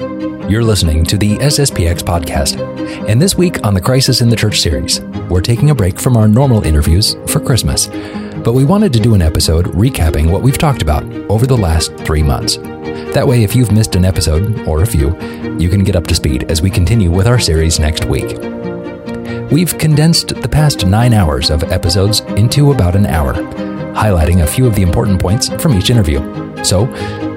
[0.00, 2.58] You're listening to the SSPX podcast.
[3.06, 6.16] And this week on the Crisis in the Church series, we're taking a break from
[6.16, 7.88] our normal interviews for Christmas.
[8.42, 11.94] But we wanted to do an episode recapping what we've talked about over the last
[11.98, 12.56] three months.
[13.12, 15.08] That way, if you've missed an episode, or a few,
[15.58, 18.38] you can get up to speed as we continue with our series next week.
[19.50, 24.66] We've condensed the past nine hours of episodes into about an hour, highlighting a few
[24.66, 26.20] of the important points from each interview.
[26.64, 26.84] So,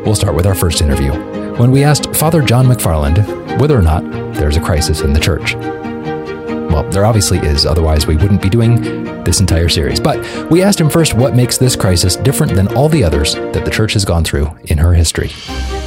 [0.05, 1.11] we'll start with our first interview,
[1.57, 4.03] when we asked Father John McFarland whether or not
[4.33, 5.53] there's a crisis in the church.
[5.53, 9.99] Well, there obviously is, otherwise, we wouldn't be doing this entire series.
[9.99, 13.65] But we asked him first what makes this crisis different than all the others that
[13.65, 15.29] the church has gone through in her history.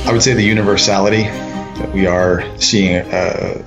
[0.05, 3.65] I would say the universality that we are seeing a,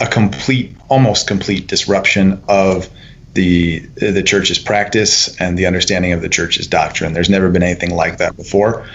[0.00, 2.88] a complete, almost complete disruption of
[3.34, 7.12] the the church's practice and the understanding of the church's doctrine.
[7.12, 8.86] There's never been anything like that before,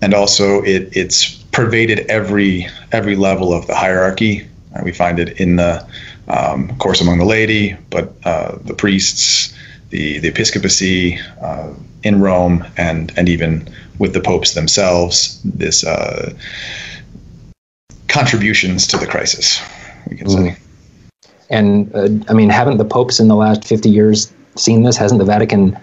[0.00, 4.46] and also it it's pervaded every every level of the hierarchy.
[4.84, 5.86] We find it in the
[6.28, 9.54] um, of course, among the laity, but uh, the priests,
[9.90, 13.68] the the episcopacy uh, in Rome, and and even
[13.98, 16.32] with the popes themselves, this uh,
[18.08, 19.60] contributions to the crisis,
[20.08, 20.54] we can mm.
[20.54, 20.56] say.
[21.50, 24.96] And uh, I mean, haven't the popes in the last fifty years seen this?
[24.96, 25.78] Hasn't the Vatican?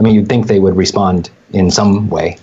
[0.00, 2.36] I mean, you'd think they would respond in some way.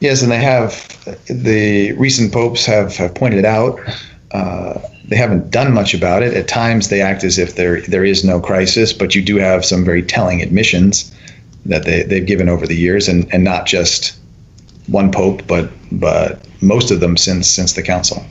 [0.00, 0.86] Yes, and they have.
[1.26, 3.78] The recent popes have, have pointed out
[4.32, 6.34] uh, they haven't done much about it.
[6.34, 9.64] At times, they act as if there there is no crisis, but you do have
[9.64, 11.14] some very telling admissions
[11.66, 14.16] that they they've given over the years, and and not just
[14.86, 18.24] one pope, but but most of them since since the council.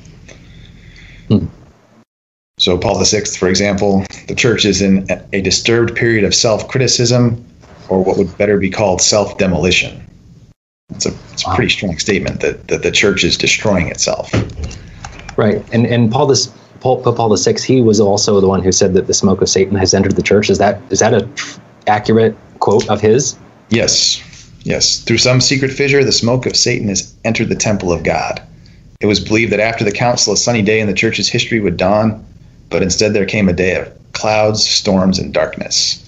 [1.28, 1.48] Hmm.
[2.58, 7.46] So Paul VI, for example, the church is in a disturbed period of self-criticism,
[7.88, 10.06] or what would better be called self-demolition.
[10.90, 14.32] It's a, it's a pretty strong statement that, that the church is destroying itself.
[15.38, 16.52] Right, and and Paul this
[16.82, 19.76] Paul, Paul VI, he was also the one who said that the smoke of Satan
[19.76, 20.50] has entered the church.
[20.50, 23.38] Is that is that a tr- accurate quote of his?
[23.70, 24.22] Yes,
[24.64, 25.00] yes.
[25.00, 28.42] Through some secret fissure, the smoke of Satan has entered the temple of God.
[29.00, 31.78] It was believed that after the council, a sunny day in the church's history would
[31.78, 32.26] dawn,
[32.70, 36.06] but instead there came a day of clouds, storms, and darkness.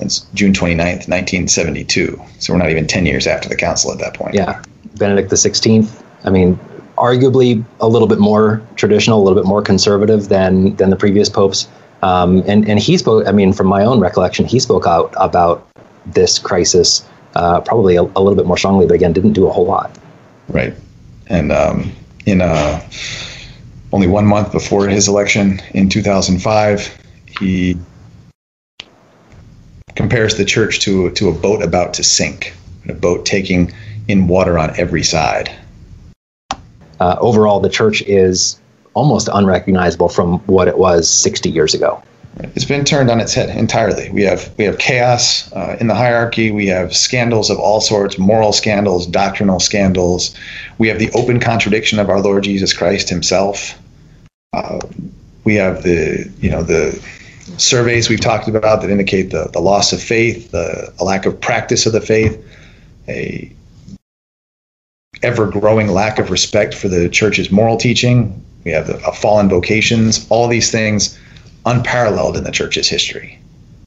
[0.00, 2.20] It's June 29th, 1972.
[2.38, 4.34] So we're not even 10 years after the council at that point.
[4.34, 4.62] Yeah.
[4.96, 6.02] Benedict the 16th.
[6.24, 6.58] I mean,
[6.96, 11.28] arguably a little bit more traditional, a little bit more conservative than than the previous
[11.28, 11.68] popes.
[12.02, 13.26] Um, and and he spoke.
[13.26, 15.66] I mean, from my own recollection, he spoke out about
[16.06, 19.52] this crisis uh, probably a, a, little bit more strongly, but again, didn't do a
[19.52, 19.96] whole lot.
[20.48, 20.74] Right,
[21.26, 21.92] and um,
[22.24, 22.80] in uh,
[23.92, 26.98] only one month before his election in 2005,
[27.38, 27.76] he
[29.96, 32.54] compares the church to to a boat about to sink,
[32.88, 33.72] a boat taking
[34.08, 35.50] in water on every side
[37.00, 38.58] uh, overall, the church is
[38.94, 42.02] almost unrecognizable from what it was 60 years ago.
[42.38, 44.10] It's been turned on its head entirely.
[44.10, 46.50] We have we have chaos uh, in the hierarchy.
[46.50, 50.36] We have scandals of all sorts, moral scandals, doctrinal scandals.
[50.76, 53.78] We have the open contradiction of our Lord Jesus Christ Himself.
[54.52, 54.80] Uh,
[55.44, 57.02] we have the you know the
[57.58, 61.40] surveys we've talked about that indicate the, the loss of faith, the a lack of
[61.40, 62.42] practice of the faith,
[63.08, 63.52] a
[65.22, 68.42] ever growing lack of respect for the church's moral teaching.
[68.64, 71.18] We have a fallen vocations, all these things
[71.64, 73.38] unparalleled in the church's history.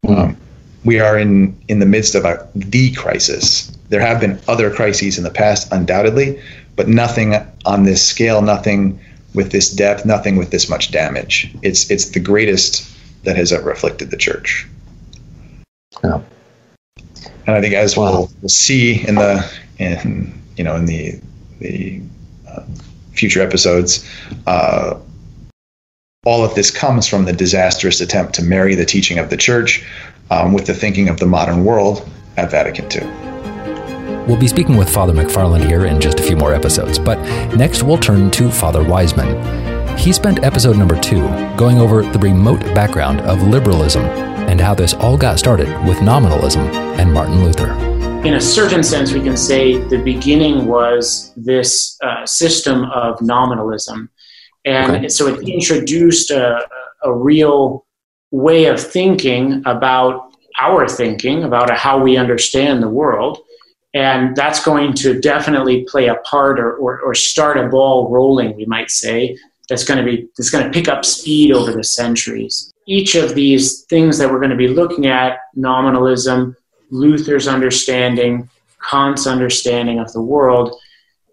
[0.06, 0.18] Mm.
[0.18, 0.38] Um,
[0.86, 3.70] we are in, in the midst of a, the crisis.
[3.90, 6.42] There have been other crises in the past, undoubtedly,
[6.76, 9.00] but nothing on this scale, nothing
[9.34, 11.54] with this depth, nothing with this much damage.
[11.62, 12.90] It's it's the greatest
[13.24, 14.68] that has ever afflicted the church.
[16.04, 16.22] Yeah.
[17.48, 21.20] And I think as we'll, we'll see in the in you know in the
[21.60, 22.02] the
[22.48, 22.64] uh,
[23.14, 24.08] future episodes.
[24.48, 25.00] Uh,
[26.26, 29.86] all of this comes from the disastrous attempt to marry the teaching of the church
[30.32, 33.30] um, with the thinking of the modern world at Vatican II.
[34.28, 37.18] We'll be speaking with Father McFarland here in just a few more episodes, but
[37.56, 39.69] next we'll turn to Father Wiseman.
[40.00, 44.96] He spent episode number two going over the remote background of liberalism and how this
[44.96, 46.64] all got started with nominalism
[46.98, 47.90] and Martin Luther
[48.26, 54.10] in a certain sense, we can say the beginning was this uh, system of nominalism.
[54.66, 55.08] And okay.
[55.08, 56.68] so it introduced a,
[57.02, 57.86] a real
[58.32, 63.40] way of thinking about our thinking, about how we understand the world.
[63.94, 68.56] And that's going to definitely play a part or, or, or start a ball rolling,
[68.58, 69.38] we might say,
[69.70, 72.74] that's going to be that's going to pick up speed over the centuries.
[72.88, 76.56] Each of these things that we're going to be looking at, nominalism,
[76.90, 78.50] Luther's understanding,
[78.90, 80.76] Kant's understanding of the world,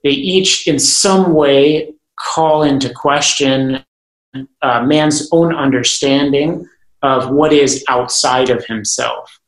[0.04, 3.82] they each, in some way, call into question
[4.62, 6.66] uh, man's own understanding
[7.02, 9.40] of what is outside of himself.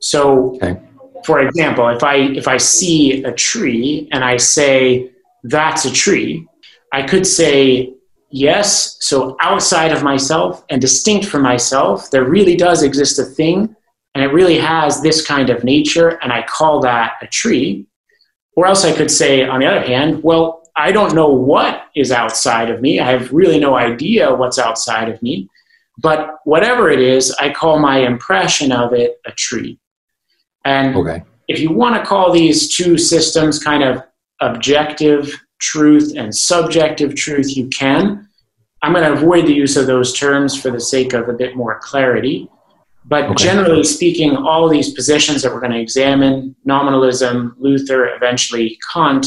[0.00, 0.80] So, okay.
[1.24, 5.10] for example, if I if I see a tree and I say
[5.44, 6.46] that's a tree,
[6.92, 7.94] I could say
[8.34, 8.96] yes.
[9.00, 13.74] So outside of myself and distinct from myself, there really does exist a thing,
[14.14, 17.86] and it really has this kind of nature, and I call that a tree.
[18.56, 22.10] Or else I could say, on the other hand, well, I don't know what is
[22.10, 23.00] outside of me.
[23.00, 25.48] I have really no idea what's outside of me.
[25.98, 29.78] But whatever it is, I call my impression of it a tree.
[30.64, 31.22] And okay.
[31.46, 34.02] if you want to call these two systems kind of
[34.40, 38.28] objective truth and subjective truth, you can.
[38.82, 41.56] I'm going to avoid the use of those terms for the sake of a bit
[41.56, 42.48] more clarity.
[43.06, 43.44] But okay.
[43.44, 49.26] generally speaking, all these positions that we're going to examine nominalism, Luther, eventually Kant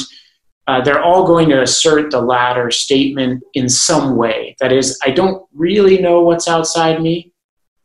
[0.68, 4.56] uh, they're all going to assert the latter statement in some way.
[4.60, 7.32] That is, I don't really know what's outside me,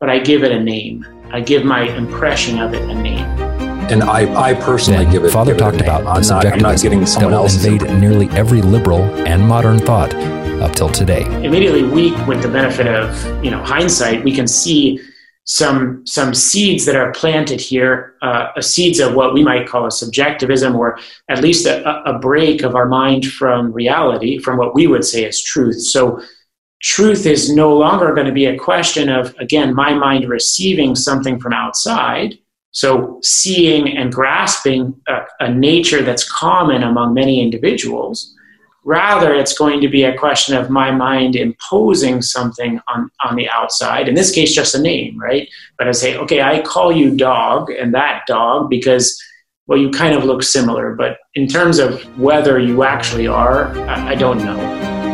[0.00, 1.06] but I give it a name.
[1.32, 3.51] I give my impression of it a name.
[3.92, 5.30] And I, I personally then give it.
[5.30, 7.62] Father give talked it about I'm the not, I'm not getting someone that will else
[7.62, 10.14] invade nearly every liberal and modern thought
[10.62, 11.24] up till today.
[11.44, 14.98] Immediately, we, with the benefit of you know hindsight, we can see
[15.44, 19.90] some some seeds that are planted here, uh, seeds of what we might call a
[19.90, 20.98] subjectivism, or
[21.28, 25.24] at least a, a break of our mind from reality, from what we would say
[25.26, 25.82] is truth.
[25.82, 26.22] So,
[26.80, 31.38] truth is no longer going to be a question of again my mind receiving something
[31.38, 32.38] from outside.
[32.72, 38.34] So, seeing and grasping a, a nature that's common among many individuals
[38.84, 43.48] Rather, it's going to be a question of my mind imposing something on, on the
[43.48, 44.08] outside.
[44.08, 45.48] In this case, just a name, right?
[45.78, 49.22] But I say, okay, I call you dog and that dog because,
[49.68, 50.96] well, you kind of look similar.
[50.96, 54.56] But in terms of whether you actually are, I, I don't know.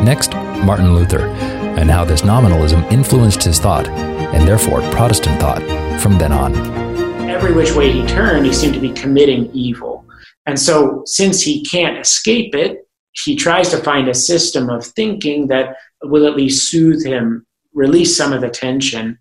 [0.01, 0.33] Next,
[0.65, 5.61] Martin Luther, and how this nominalism influenced his thought, and therefore Protestant thought,
[6.01, 6.88] from then on.
[7.29, 10.03] Every which way he turned, he seemed to be committing evil.
[10.47, 15.45] And so, since he can't escape it, he tries to find a system of thinking
[15.47, 19.19] that will at least soothe him, release some of the tension.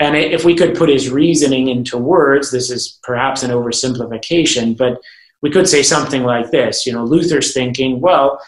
[0.00, 5.00] And if we could put his reasoning into words, this is perhaps an oversimplification, but
[5.40, 6.84] we could say something like this.
[6.84, 8.40] You know, Luther's thinking, well,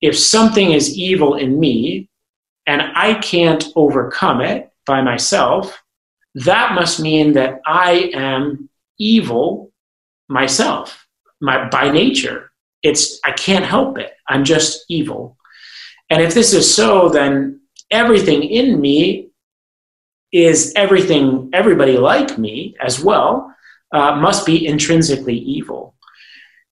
[0.00, 2.08] if something is evil in me
[2.66, 5.82] and I can't overcome it by myself,
[6.36, 8.68] that must mean that I am
[8.98, 9.72] evil
[10.28, 11.06] myself,
[11.40, 12.52] my, by nature.
[12.82, 14.12] It's I can't help it.
[14.28, 15.38] I'm just evil.
[16.10, 17.60] And if this is so, then
[17.90, 19.30] everything in me
[20.30, 23.54] is everything, everybody like me as well,
[23.92, 25.94] uh, must be intrinsically evil.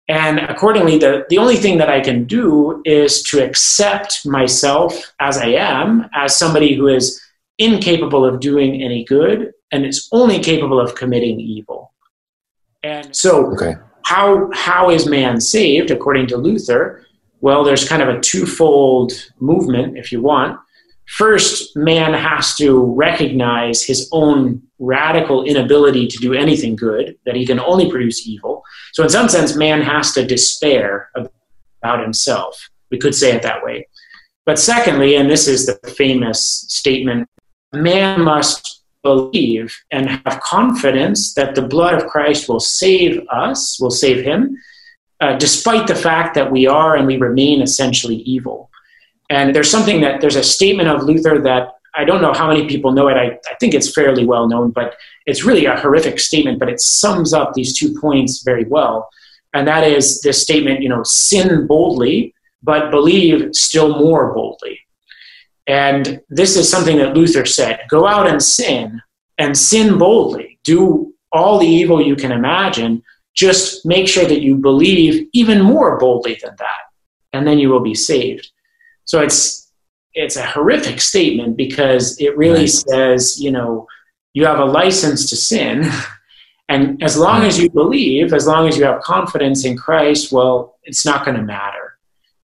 [0.09, 5.39] And accordingly, the, the only thing that I can do is to accept myself as
[5.39, 7.24] I am, as somebody who is
[7.59, 11.93] incapable of doing any good and it's only capable of committing evil.
[12.83, 17.05] And so, okay how how is man saved according to Luther?
[17.41, 20.59] Well, there's kind of a twofold movement, if you want.
[21.07, 27.45] First, man has to recognize his own radical inability to do anything good, that he
[27.45, 28.63] can only produce evil.
[28.93, 32.71] So, in some sense, man has to despair about himself.
[32.91, 33.89] We could say it that way.
[34.47, 37.29] But secondly, and this is the famous statement
[37.75, 43.91] man must believe and have confidence that the blood of Christ will save us, will
[43.91, 44.57] save him,
[45.21, 48.71] uh, despite the fact that we are and we remain essentially evil.
[49.31, 52.67] And there's something that there's a statement of Luther that I don't know how many
[52.67, 53.17] people know it.
[53.17, 56.81] I, I think it's fairly well known, but it's really a horrific statement, but it
[56.81, 59.09] sums up these two points very well.
[59.53, 64.81] And that is this statement, you know, sin boldly, but believe still more boldly.
[65.67, 69.01] And this is something that Luther said go out and sin,
[69.39, 70.59] and sin boldly.
[70.65, 73.03] Do all the evil you can imagine.
[73.35, 76.83] Just make sure that you believe even more boldly than that,
[77.33, 78.51] and then you will be saved.
[79.05, 79.73] So it's
[80.13, 82.71] it's a horrific statement because it really right.
[82.71, 83.89] says, you know,
[84.33, 85.91] you have a license to sin.
[86.71, 90.79] And as long as you believe, as long as you have confidence in Christ, well,
[90.85, 91.84] it's not going to matter.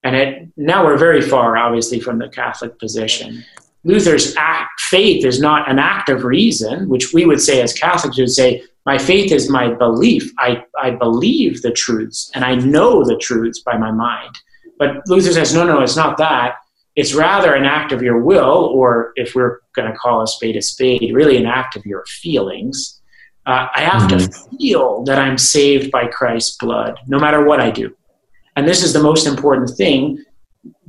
[0.03, 3.43] And it, now we're very far, obviously, from the Catholic position.
[3.83, 8.17] Luther's act, faith is not an act of reason, which we would say as Catholics
[8.17, 10.31] would say, my faith is my belief.
[10.37, 14.37] I, I believe the truths and I know the truths by my mind.
[14.77, 16.55] But Luther says, no, no, it's not that.
[16.95, 20.57] It's rather an act of your will, or if we're going to call a spade
[20.57, 22.99] a spade, really an act of your feelings.
[23.45, 24.17] Uh, I have mm-hmm.
[24.17, 27.95] to feel that I'm saved by Christ's blood, no matter what I do.
[28.59, 30.21] And this is the most important thing,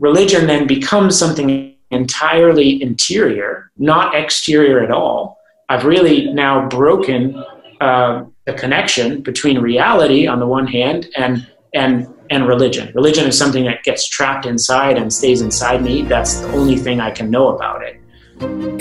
[0.00, 5.38] religion then becomes something entirely interior, not exterior at all.
[5.68, 7.40] I've really now broken
[7.80, 12.90] uh, the connection between reality on the one hand and and and religion.
[12.92, 16.02] Religion is something that gets trapped inside and stays inside me.
[16.02, 18.00] That's the only thing I can know about it.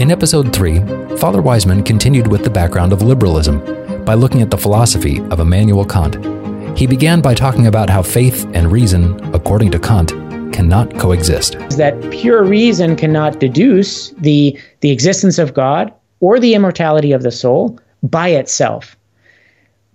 [0.02, 0.80] In episode 3,
[1.18, 3.60] Father Wiseman continued with the background of liberalism
[4.04, 6.39] by looking at the philosophy of Immanuel Kant.
[6.76, 10.10] He began by talking about how faith and reason, according to Kant,
[10.54, 11.54] cannot coexist.
[11.78, 17.32] That pure reason cannot deduce the, the existence of God or the immortality of the
[17.32, 18.96] soul by itself.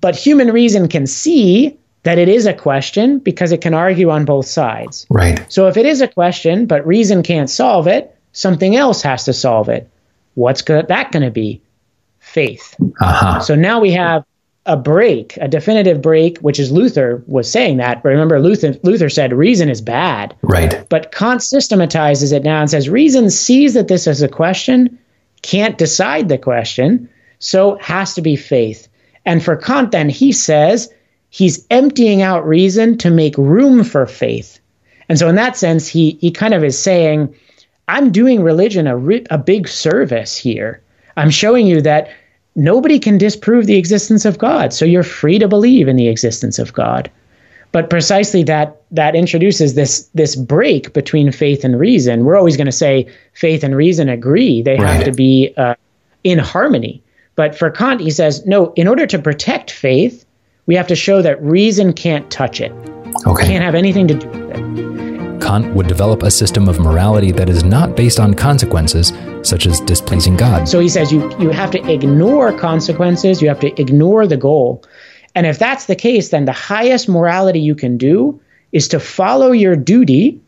[0.00, 4.24] But human reason can see that it is a question because it can argue on
[4.24, 5.06] both sides.
[5.08, 5.50] Right.
[5.50, 9.32] So if it is a question, but reason can't solve it, something else has to
[9.32, 9.88] solve it.
[10.34, 11.62] What's that going to be?
[12.18, 12.76] Faith.
[13.00, 13.40] Uh-huh.
[13.40, 14.24] So now we have
[14.66, 18.02] a break, a definitive break, which is Luther was saying that.
[18.02, 20.34] Remember, Luther, Luther said reason is bad.
[20.42, 20.86] Right.
[20.88, 24.98] But Kant systematizes it now and says reason sees that this is a question,
[25.42, 28.88] can't decide the question, so has to be faith.
[29.26, 30.90] And for Kant, then he says
[31.28, 34.60] he's emptying out reason to make room for faith.
[35.08, 37.34] And so, in that sense, he he kind of is saying,
[37.88, 38.96] I'm doing religion a,
[39.30, 40.82] a big service here.
[41.16, 42.08] I'm showing you that
[42.54, 44.72] nobody can disprove the existence of God.
[44.72, 47.10] So you're free to believe in the existence of God.
[47.72, 52.24] But precisely that that introduces this this break between faith and reason.
[52.24, 54.94] We're always going to say faith and reason agree; they right.
[54.94, 55.74] have to be uh,
[56.22, 57.02] in harmony.
[57.34, 58.72] But for Kant, he says no.
[58.74, 60.24] In order to protect faith,
[60.66, 62.70] we have to show that reason can't touch it.
[63.26, 63.44] Okay.
[63.44, 64.43] Can't have anything to do with it.
[65.44, 69.78] Kant would develop a system of morality that is not based on consequences, such as
[69.80, 70.66] displeasing God.
[70.66, 74.82] So he says you, you have to ignore consequences, you have to ignore the goal.
[75.34, 78.40] And if that's the case, then the highest morality you can do
[78.72, 80.40] is to follow your duty,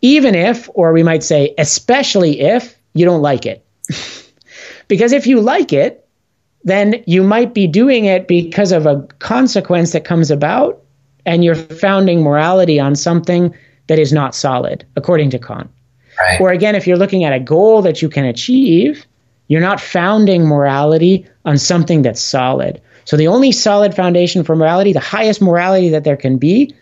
[0.00, 3.66] even if, or we might say, especially if you don't like it.
[4.88, 6.06] because if you like it,
[6.62, 10.80] then you might be doing it because of a consequence that comes about,
[11.26, 13.52] and you're founding morality on something
[13.90, 15.68] that is not solid, according to Kant.
[16.16, 16.40] Right.
[16.40, 19.04] Or again, if you're looking at a goal that you can achieve,
[19.48, 22.80] you're not founding morality on something that's solid.
[23.04, 26.72] So the only solid foundation for morality, the highest morality that there can be,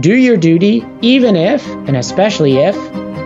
[0.00, 2.76] do your duty, even if, and especially if,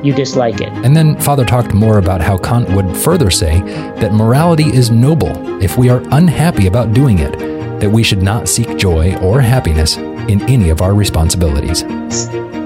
[0.05, 0.69] you dislike it.
[0.85, 3.61] And then Father talked more about how Kant would further say
[4.01, 7.37] that morality is noble if we are unhappy about doing it,
[7.81, 11.83] that we should not seek joy or happiness in any of our responsibilities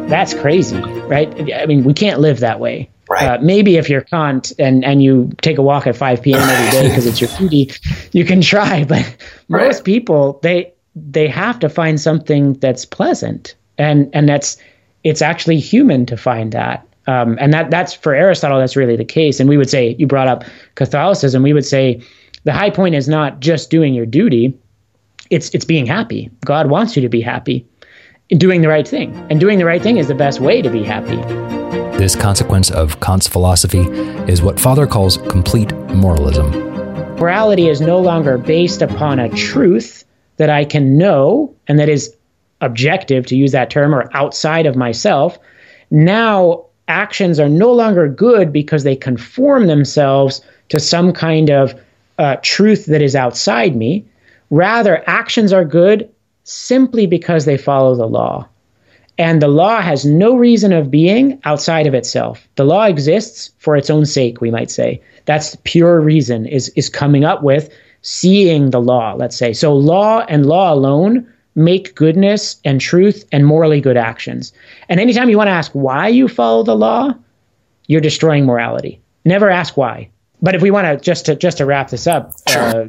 [0.09, 1.53] that's crazy, right?
[1.53, 2.91] I mean, we can't live that way.
[3.09, 3.27] Right.
[3.27, 6.41] Uh, maybe if you're Kant and, and you take a walk at 5 p.m.
[6.41, 7.71] every day because it's your duty,
[8.13, 8.85] you can try.
[8.85, 9.17] But
[9.49, 9.67] right.
[9.67, 14.57] most people, they they have to find something that's pleasant, and and that's
[15.05, 16.87] it's actually human to find that.
[17.07, 19.39] Um, and that that's for Aristotle, that's really the case.
[19.39, 20.45] And we would say you brought up
[20.75, 21.43] Catholicism.
[21.43, 22.03] We would say
[22.45, 24.59] the high point is not just doing your duty;
[25.31, 26.31] it's it's being happy.
[26.45, 27.67] God wants you to be happy
[28.31, 29.15] doing the right thing.
[29.31, 31.17] And doing the right thing is the best way to be happy.
[31.97, 33.87] This consequence of Kant's philosophy
[34.31, 36.51] is what Father calls complete moralism.
[37.17, 40.05] Morality is no longer based upon a truth
[40.37, 42.15] that I can know and that is
[42.61, 45.39] objective, to use that term, or outside of myself.
[45.91, 50.41] Now, actions are no longer good because they conform themselves
[50.71, 51.79] to some kind of
[52.19, 54.05] uh, truth that is outside me.
[54.51, 56.09] Rather, actions are good
[56.47, 58.49] simply because they follow the law.
[59.19, 62.47] And the law has no reason of being outside of itself.
[62.55, 65.03] The law exists for its own sake, we might say.
[65.25, 67.71] That's pure reason is is coming up with
[68.03, 69.53] seeing the law, let's say.
[69.53, 71.27] So law and law alone
[71.57, 74.53] make goodness and truth and morally good actions.
[74.89, 77.15] And anytime you want to ask why you follow the law,
[77.89, 79.01] you're destroying morality.
[79.25, 80.11] Never ask why.
[80.43, 82.85] But if we want to just to just to wrap this up, uh,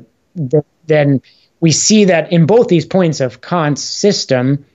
[0.86, 1.22] then
[1.60, 4.66] we see that in both these points of Kant's system,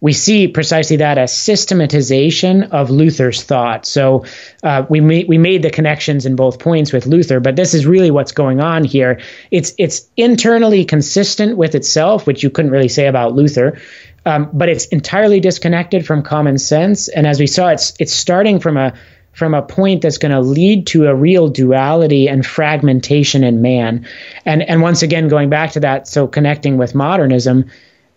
[0.00, 3.84] we see precisely that a systematization of Luther's thought.
[3.84, 4.24] So
[4.62, 7.86] uh, we ma- we made the connections in both points with Luther, but this is
[7.86, 9.20] really what's going on here.
[9.50, 13.78] It's it's internally consistent with itself, which you couldn't really say about Luther,
[14.24, 17.08] um, but it's entirely disconnected from common sense.
[17.08, 18.94] And as we saw, it's it's starting from a
[19.40, 24.06] from a point that's going to lead to a real duality and fragmentation in man.
[24.44, 27.64] And and once again, going back to that, so connecting with modernism,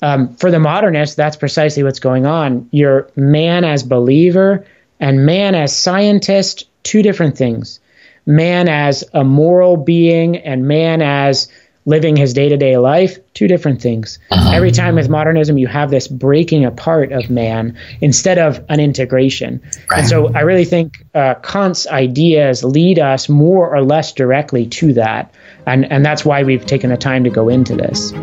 [0.01, 2.68] um, for the modernist, that's precisely what's going on.
[2.72, 4.65] You're man as believer
[5.00, 7.80] and man as scientist, two different things.
[8.25, 11.48] Man as a moral being and man as
[11.86, 14.20] living his day to day life, two different things.
[14.32, 14.52] Uh-huh.
[14.54, 19.62] Every time with modernism, you have this breaking apart of man instead of an integration.
[19.90, 20.00] Right.
[20.00, 24.94] And so I really think uh, Kant's ideas lead us more or less directly to
[24.94, 25.34] that.
[25.66, 28.13] And, and that's why we've taken the time to go into this.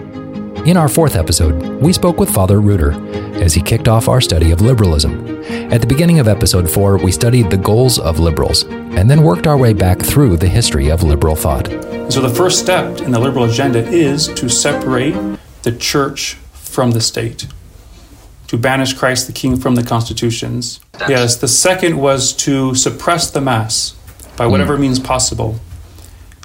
[0.67, 2.93] In our fourth episode, we spoke with Father Reuter
[3.43, 5.43] as he kicked off our study of liberalism.
[5.73, 9.47] At the beginning of episode four, we studied the goals of liberals and then worked
[9.47, 11.67] our way back through the history of liberal thought.
[12.13, 15.15] So, the first step in the liberal agenda is to separate
[15.63, 17.47] the church from the state,
[18.49, 20.79] to banish Christ the King from the constitutions.
[21.09, 23.93] Yes, the second was to suppress the mass
[24.37, 24.81] by whatever mm.
[24.81, 25.59] means possible.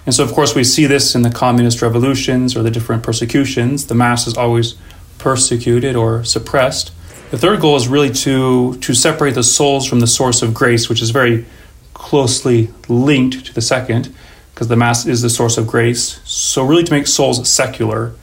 [0.06, 3.88] And so, of course, we see this in the communist revolutions or the different persecutions.
[3.88, 4.76] The mass is always
[5.18, 6.92] persecuted or suppressed.
[7.32, 10.90] The third goal is really to, to separate the souls from the source of grace,
[10.90, 11.46] which is very
[11.94, 14.14] closely linked to the second,
[14.54, 16.22] because the mass is the source of grace.
[16.24, 18.14] So, really, to make souls secular,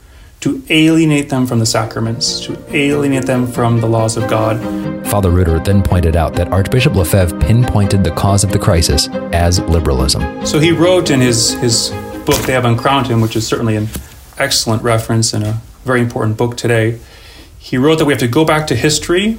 [0.43, 4.59] to alienate them from the sacraments, to alienate them from the laws of God.
[5.07, 9.61] Father Reuter then pointed out that Archbishop Lefebvre pinpointed the cause of the crisis as
[9.61, 10.45] liberalism.
[10.45, 11.91] So he wrote in his, his
[12.25, 13.87] book, They Have Uncrowned Him, which is certainly an
[14.37, 16.99] excellent reference and a very important book today.
[17.57, 19.37] He wrote that we have to go back to history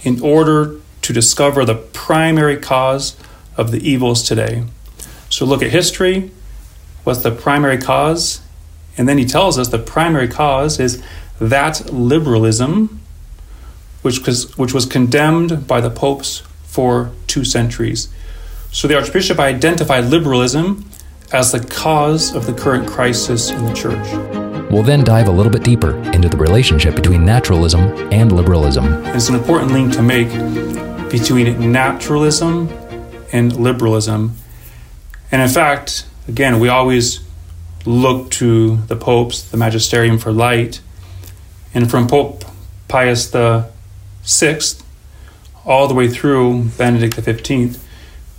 [0.00, 3.18] in order to discover the primary cause
[3.58, 4.64] of the evils today.
[5.28, 6.30] So look at history.
[7.04, 8.40] What's the primary cause?
[8.98, 11.02] And then he tells us the primary cause is
[11.40, 13.00] that liberalism,
[14.02, 18.08] which was, which was condemned by the popes for two centuries.
[18.72, 20.84] So the Archbishop identified liberalism
[21.32, 24.06] as the cause of the current crisis in the church.
[24.70, 29.04] We'll then dive a little bit deeper into the relationship between naturalism and liberalism.
[29.06, 30.28] It's an important link to make
[31.10, 32.68] between naturalism
[33.32, 34.36] and liberalism.
[35.32, 37.20] And in fact, again, we always
[37.88, 40.80] look to the popes, the magisterium for light.
[41.72, 42.44] And from Pope
[42.86, 43.34] Pius
[44.22, 44.84] Sixth
[45.64, 47.82] all the way through Benedict the Fifteenth,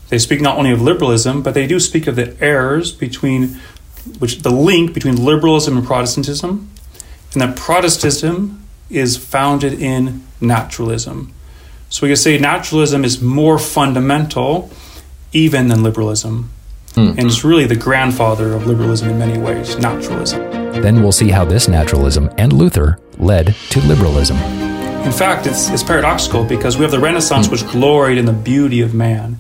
[0.09, 3.59] they speak not only of liberalism, but they do speak of the errors between
[4.19, 6.69] which the link between liberalism and Protestantism,
[7.33, 11.33] and that Protestantism is founded in naturalism.
[11.89, 14.71] So we can say naturalism is more fundamental
[15.31, 16.49] even than liberalism.
[16.95, 17.09] Hmm.
[17.17, 20.39] And it's really the grandfather of liberalism in many ways, naturalism.
[20.81, 24.37] Then we'll see how this naturalism and Luther led to liberalism.
[25.05, 27.51] In fact, it's, it's paradoxical because we have the Renaissance, hmm.
[27.53, 29.37] which gloried in the beauty of man,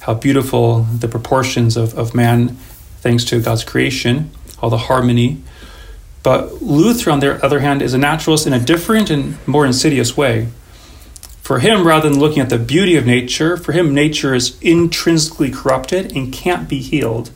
[0.00, 2.56] how beautiful the proportions of, of man,
[3.00, 5.42] thanks to God's creation, all the harmony.
[6.22, 10.16] But Luther, on the other hand, is a naturalist in a different and more insidious
[10.16, 10.48] way.
[11.52, 15.50] For him, rather than looking at the beauty of nature, for him, nature is intrinsically
[15.50, 17.30] corrupted and can't be healed.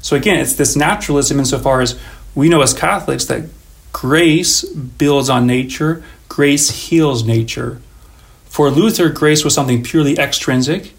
[0.00, 1.98] So again, it's this naturalism insofar as
[2.36, 3.48] we know as Catholics that
[3.92, 7.80] grace builds on nature, grace heals nature.
[8.44, 10.92] For Luther, grace was something purely extrinsic.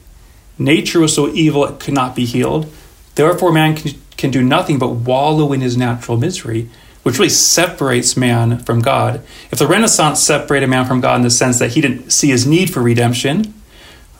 [0.58, 2.70] Nature was so evil it could not be healed.
[3.16, 6.70] Therefore, man can, can do nothing but wallow in his natural misery
[7.08, 9.22] which really separates man from God.
[9.50, 12.46] If the Renaissance separated man from God in the sense that he didn't see his
[12.46, 13.54] need for redemption,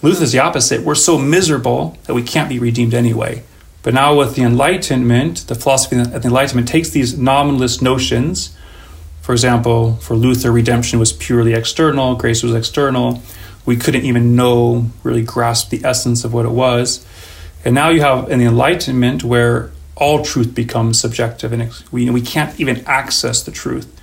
[0.02, 0.84] Luther's the opposite.
[0.84, 3.44] We're so miserable that we can't be redeemed anyway.
[3.84, 8.56] But now, with the Enlightenment, the philosophy of the Enlightenment takes these nominalist notions.
[9.22, 13.22] For example, for Luther, redemption was purely external, grace was external.
[13.66, 17.06] We couldn't even know, really grasp the essence of what it was.
[17.66, 22.22] And now you have in the Enlightenment where all truth becomes subjective and we, we
[22.22, 23.94] can't even access the truth.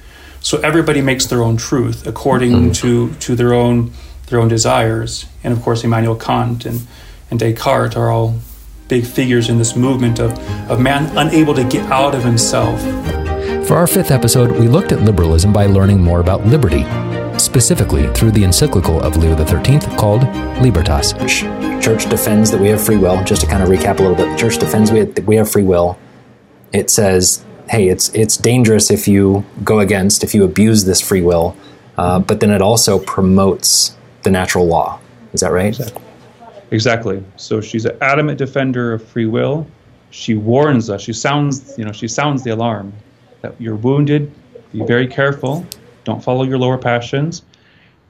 [0.41, 2.73] So everybody makes their own truth according mm-hmm.
[2.73, 3.93] to, to their own
[4.27, 5.27] their own desires.
[5.43, 6.87] And of course, Immanuel Kant and,
[7.31, 8.35] and Descartes are all
[8.89, 10.33] big figures in this movement of,
[10.71, 12.81] of man unable to get out of himself.
[13.67, 16.85] For our fifth episode, we looked at liberalism by learning more about liberty,
[17.55, 20.23] specifically through the encyclical of Leo XIII called
[20.61, 21.13] Libertas.
[21.81, 23.23] Church defends that we have free will.
[23.23, 25.49] Just to kind of recap a little bit, the church defends we have, we have
[25.49, 25.97] free will.
[26.73, 31.23] It says, hey, it's it's dangerous if you go against, if you abuse this free
[31.23, 31.57] will,
[31.97, 34.99] uh, but then it also promotes the natural law.
[35.33, 35.69] Is that right?
[35.69, 36.03] Exactly.
[36.73, 37.25] exactly.
[37.37, 39.65] So she's an adamant defender of free will.
[40.11, 41.03] She warns us.
[41.03, 42.93] She sounds, you know, she sounds the alarm
[43.43, 44.33] that you're wounded.
[44.73, 45.65] Be very careful
[46.05, 47.43] don't follow your lower passions.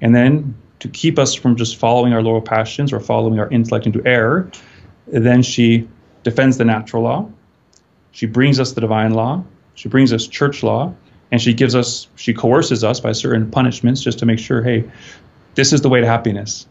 [0.00, 3.86] And then to keep us from just following our lower passions or following our intellect
[3.86, 4.50] into error,
[5.06, 5.88] then she
[6.22, 7.30] defends the natural law.
[8.12, 9.44] She brings us the divine law.
[9.74, 10.94] She brings us church law.
[11.32, 14.84] And she gives us, she coerces us by certain punishments just to make sure, hey,
[15.54, 16.66] this is the way to happiness.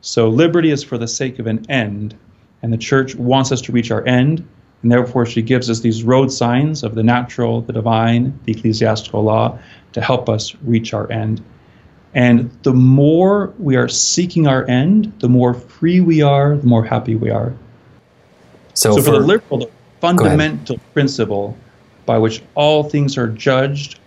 [0.00, 2.16] So liberty is for the sake of an end.
[2.62, 4.48] And the church wants us to reach our end.
[4.84, 9.22] And therefore, she gives us these road signs of the natural, the divine, the ecclesiastical
[9.22, 9.58] law
[9.94, 11.42] to help us reach our end.
[12.12, 16.84] And the more we are seeking our end, the more free we are, the more
[16.84, 17.54] happy we are.
[18.74, 19.70] So, so for, for, the liberal, the
[20.02, 21.56] fundamental principle
[22.04, 23.98] by which all things are judged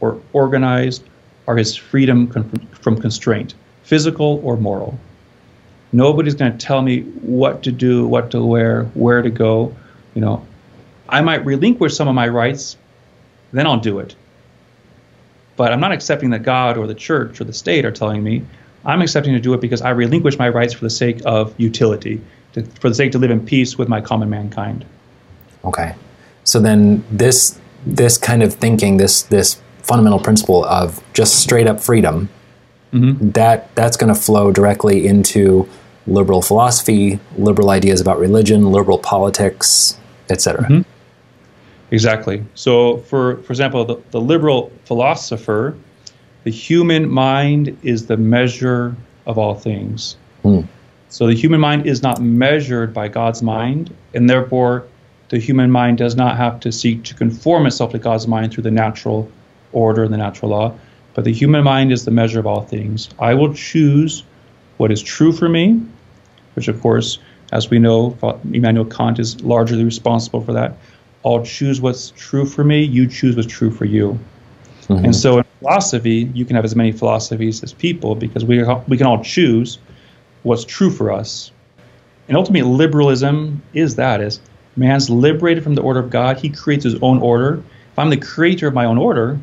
[0.00, 1.02] or organized
[1.48, 2.30] are his freedom
[2.72, 3.54] from constraint,
[3.84, 5.00] physical or moral.
[5.92, 9.74] Nobody's going to tell me what to do, what to wear, where to go.
[10.14, 10.46] You know,
[11.08, 12.76] I might relinquish some of my rights,
[13.52, 14.14] then I'll do it.
[15.56, 18.44] But I'm not accepting that God or the church or the state are telling me.
[18.84, 22.20] I'm accepting to do it because I relinquish my rights for the sake of utility,
[22.54, 24.86] to, for the sake to live in peace with my common mankind.
[25.64, 25.94] Okay.
[26.44, 31.80] So then this this kind of thinking, this this fundamental principle of just straight up
[31.80, 32.30] freedom,
[32.92, 33.30] mm-hmm.
[33.32, 35.68] that that's going to flow directly into
[36.06, 39.98] liberal philosophy, liberal ideas about religion, liberal politics,
[40.30, 40.62] etc.
[40.64, 40.82] Mm-hmm.
[41.90, 42.44] Exactly.
[42.54, 45.76] So, for for example, the, the liberal philosopher,
[46.44, 48.94] the human mind is the measure
[49.26, 50.16] of all things.
[50.44, 50.66] Mm.
[51.08, 54.84] So the human mind is not measured by God's mind, and therefore
[55.28, 58.62] the human mind does not have to seek to conform itself to God's mind through
[58.62, 59.30] the natural
[59.72, 60.72] order and the natural law.
[61.14, 63.08] But the human mind is the measure of all things.
[63.18, 64.22] I will choose
[64.76, 65.82] what is true for me,
[66.54, 67.18] which, of course,
[67.52, 68.16] as we know,
[68.52, 70.76] Immanuel Kant is largely responsible for that.
[71.24, 74.18] I'll choose what's true for me, you choose what's true for you.
[74.82, 75.04] Mm-hmm.
[75.04, 78.96] And so in philosophy, you can have as many philosophies as people because we, we
[78.96, 79.78] can all choose
[80.42, 81.52] what's true for us.
[82.28, 84.40] And ultimately, liberalism is that is
[84.76, 86.38] man's liberated from the order of God.
[86.38, 87.62] He creates his own order.
[87.92, 89.38] If I'm the creator of my own order,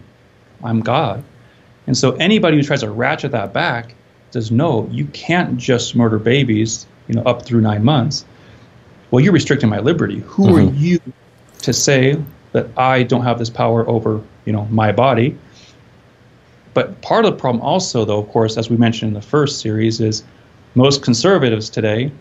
[0.63, 1.23] I'm God.
[1.85, 3.93] And so anybody who tries to ratchet that back
[4.31, 8.25] says, no, you can't just murder babies, you know, up through nine months.
[9.11, 10.19] Well, you're restricting my liberty.
[10.19, 10.55] Who mm-hmm.
[10.55, 10.99] are you
[11.61, 15.37] to say that I don't have this power over, you know, my body?
[16.73, 19.61] But part of the problem also, though, of course, as we mentioned in the first
[19.61, 20.23] series, is
[20.75, 22.11] most conservatives today,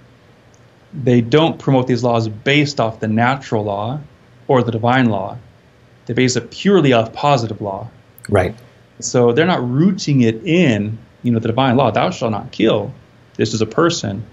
[0.95, 4.01] they don't promote these laws based off the natural law
[4.49, 5.37] or the divine law.
[6.07, 7.91] They base it purely off positive law.
[8.29, 8.55] Right.
[9.01, 11.91] So they're not rooting it in, you know, the divine law.
[11.91, 12.95] Thou shalt not kill.
[13.35, 14.25] This is a person.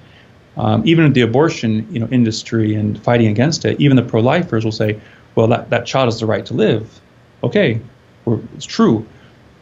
[0.58, 4.72] Um, even the abortion, you know, industry and fighting against it, even the pro-lifers will
[4.72, 5.00] say,
[5.36, 7.02] "Well, that, that child has the right to live."
[7.44, 7.82] Okay,
[8.56, 9.06] it's true,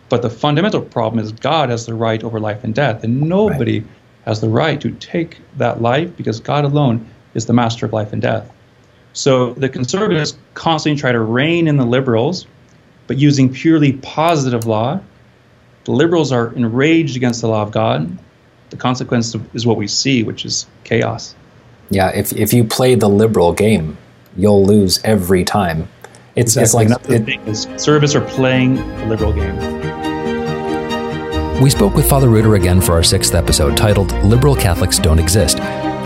[0.10, 3.80] but the fundamental problem is God has the right over life and death, and nobody
[3.80, 3.90] right.
[4.26, 8.12] has the right to take that life because God alone is the master of life
[8.12, 8.52] and death.
[9.14, 12.48] So the conservatives constantly try to rein in the liberals
[13.12, 14.98] but using purely positive law.
[15.84, 18.18] The liberals are enraged against the law of God.
[18.72, 21.36] The consequence is what we see, which is chaos.
[21.90, 23.98] Yeah, if, if you play the liberal game,
[24.36, 25.88] you'll lose every time.
[26.36, 26.86] It's, exactly.
[27.12, 29.56] it's like it, is service are playing the liberal game.
[31.62, 35.60] We spoke with Father Reuter again for our sixth episode titled Liberal Catholics Don't Exist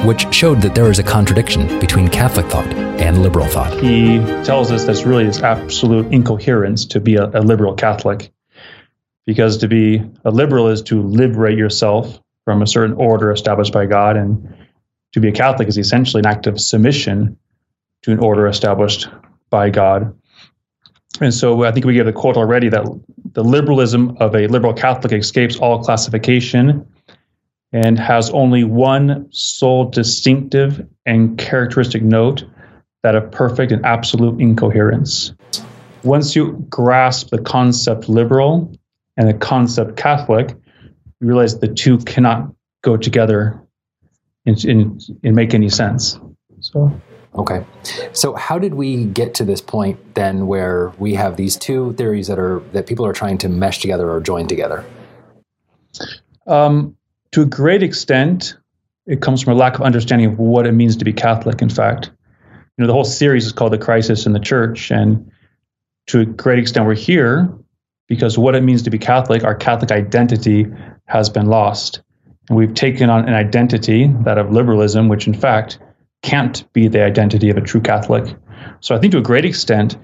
[0.03, 3.73] which showed that there is a contradiction between Catholic thought and liberal thought.
[3.81, 8.31] He tells us that's really this absolute incoherence to be a, a liberal Catholic,
[9.25, 13.85] because to be a liberal is to liberate yourself from a certain order established by
[13.85, 14.55] God, and
[15.13, 17.37] to be a Catholic is essentially an act of submission
[18.03, 19.09] to an order established
[19.49, 20.17] by God.
[21.21, 22.85] And so I think we gave the quote already that
[23.33, 26.85] the liberalism of a liberal Catholic escapes all classification
[27.71, 32.43] and has only one sole distinctive and characteristic note
[33.03, 35.33] that of perfect and absolute incoherence.
[36.03, 38.73] Once you grasp the concept liberal
[39.17, 40.55] and the concept Catholic,
[41.19, 43.61] you realize the two cannot go together
[44.45, 46.19] and, and, and make any sense.
[46.59, 47.01] So.
[47.35, 47.65] Okay.
[48.13, 52.27] So how did we get to this point then where we have these two theories
[52.27, 54.85] that are that people are trying to mesh together or join together?
[56.47, 56.95] Um,
[57.31, 58.55] to a great extent,
[59.05, 61.69] it comes from a lack of understanding of what it means to be Catholic, in
[61.69, 62.11] fact.
[62.77, 64.91] You know, the whole series is called The Crisis in the Church.
[64.91, 65.31] And
[66.07, 67.53] to a great extent, we're here
[68.07, 70.67] because what it means to be Catholic, our Catholic identity
[71.05, 72.01] has been lost.
[72.49, 75.79] And we've taken on an identity, that of liberalism, which in fact
[76.21, 78.35] can't be the identity of a true Catholic.
[78.81, 79.97] So I think to a great extent,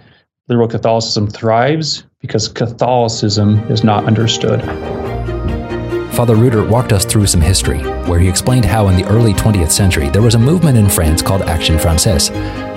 [0.48, 4.62] liberal Catholicism thrives because Catholicism is not understood.
[6.14, 9.72] Father Reuter walked us through some history, where he explained how in the early 20th
[9.72, 12.30] century there was a movement in France called Action Francaise,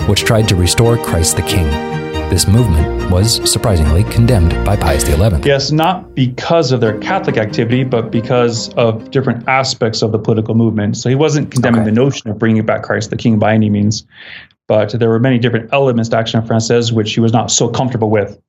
[0.09, 2.04] which tried to restore Christ the King.
[2.31, 5.15] This movement was surprisingly condemned by Pius XI.
[5.45, 10.55] Yes, not because of their Catholic activity, but because of different aspects of the political
[10.55, 10.97] movement.
[10.97, 11.91] So he wasn't condemning okay.
[11.91, 14.05] the notion of bringing back Christ the King by any means.
[14.67, 18.11] but there were many different elements to Action Française which he was not so comfortable
[18.11, 18.41] with.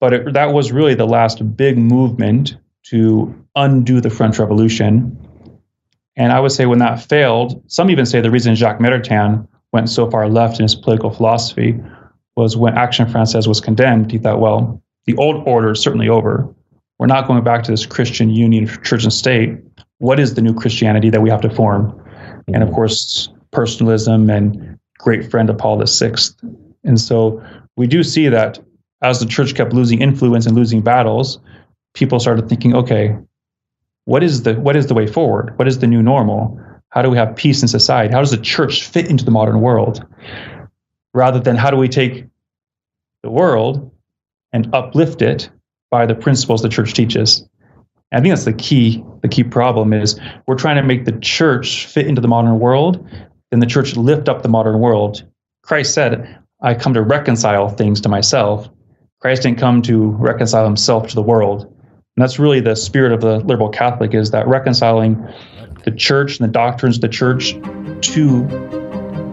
[0.00, 5.16] But it, that was really the last big movement to undo the French Revolution.
[6.16, 9.88] And I would say when that failed, some even say the reason Jacques Maritain went
[9.88, 11.80] so far left in his political philosophy
[12.36, 16.52] was when Action Française was condemned, he thought, well, the old order is certainly over.
[16.98, 19.58] We're not going back to this Christian union of church and state.
[19.98, 21.92] What is the new Christianity that we have to form?
[21.92, 22.54] Mm-hmm.
[22.54, 26.14] And of course, personalism and great friend of Paul VI.
[26.84, 27.42] And so
[27.76, 28.58] we do see that
[29.02, 31.38] as the church kept losing influence and losing battles,
[31.94, 33.16] people started thinking, okay,
[34.04, 35.58] what is the what is the way forward?
[35.58, 36.60] What is the new normal?
[36.90, 38.12] How do we have peace in society?
[38.12, 40.04] How does the church fit into the modern world?
[41.12, 42.26] Rather than how do we take
[43.22, 43.90] the world
[44.52, 45.50] and uplift it
[45.90, 47.46] by the principles the church teaches.
[48.12, 49.04] I think that's the key.
[49.22, 53.06] The key problem is we're trying to make the church fit into the modern world,
[53.50, 55.24] then the church lift up the modern world.
[55.62, 58.68] Christ said, I come to reconcile things to myself.
[59.20, 61.64] Christ didn't come to reconcile himself to the world.
[61.64, 65.28] And that's really the spirit of the liberal Catholic is that reconciling
[65.84, 67.52] the church and the doctrines of the church
[68.02, 68.46] to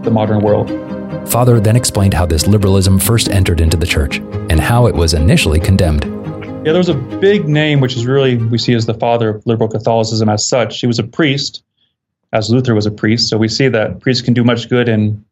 [0.02, 0.97] the modern world.
[1.26, 4.18] Father then explained how this liberalism first entered into the church
[4.50, 6.04] and how it was initially condemned.
[6.64, 9.46] Yeah, there was a big name which is really we see as the father of
[9.46, 10.80] liberal Catholicism as such.
[10.80, 11.62] He was a priest,
[12.32, 15.24] as Luther was a priest, so we see that priests can do much good and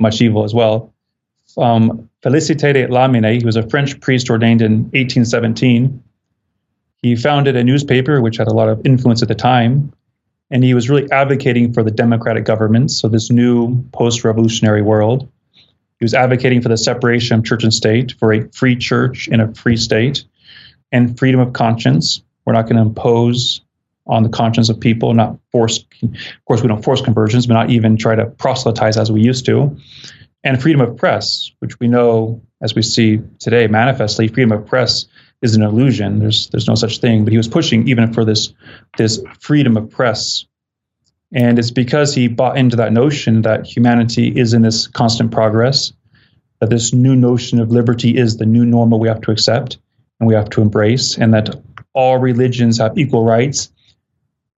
[0.00, 0.92] much evil as well.
[1.56, 6.02] Um, Félicité de Lamennais, he was a French priest ordained in 1817.
[7.02, 9.92] He founded a newspaper which had a lot of influence at the time,
[10.50, 15.28] and he was really advocating for the democratic government, so this new post-revolutionary world.
[15.98, 19.40] He was advocating for the separation of church and state, for a free church in
[19.40, 20.24] a free state,
[20.92, 22.22] and freedom of conscience.
[22.44, 23.62] We're not going to impose
[24.06, 25.84] on the conscience of people, not force.
[26.02, 29.46] Of course, we don't force conversions, but not even try to proselytize as we used
[29.46, 29.76] to.
[30.42, 35.06] And freedom of press, which we know, as we see today, manifestly, freedom of press
[35.44, 36.18] is an illusion.
[36.20, 37.22] There's there's no such thing.
[37.22, 38.52] But he was pushing even for this
[38.96, 40.46] this freedom of press,
[41.32, 45.92] and it's because he bought into that notion that humanity is in this constant progress,
[46.60, 49.78] that this new notion of liberty is the new normal we have to accept
[50.18, 51.54] and we have to embrace, and that
[51.92, 53.70] all religions have equal rights,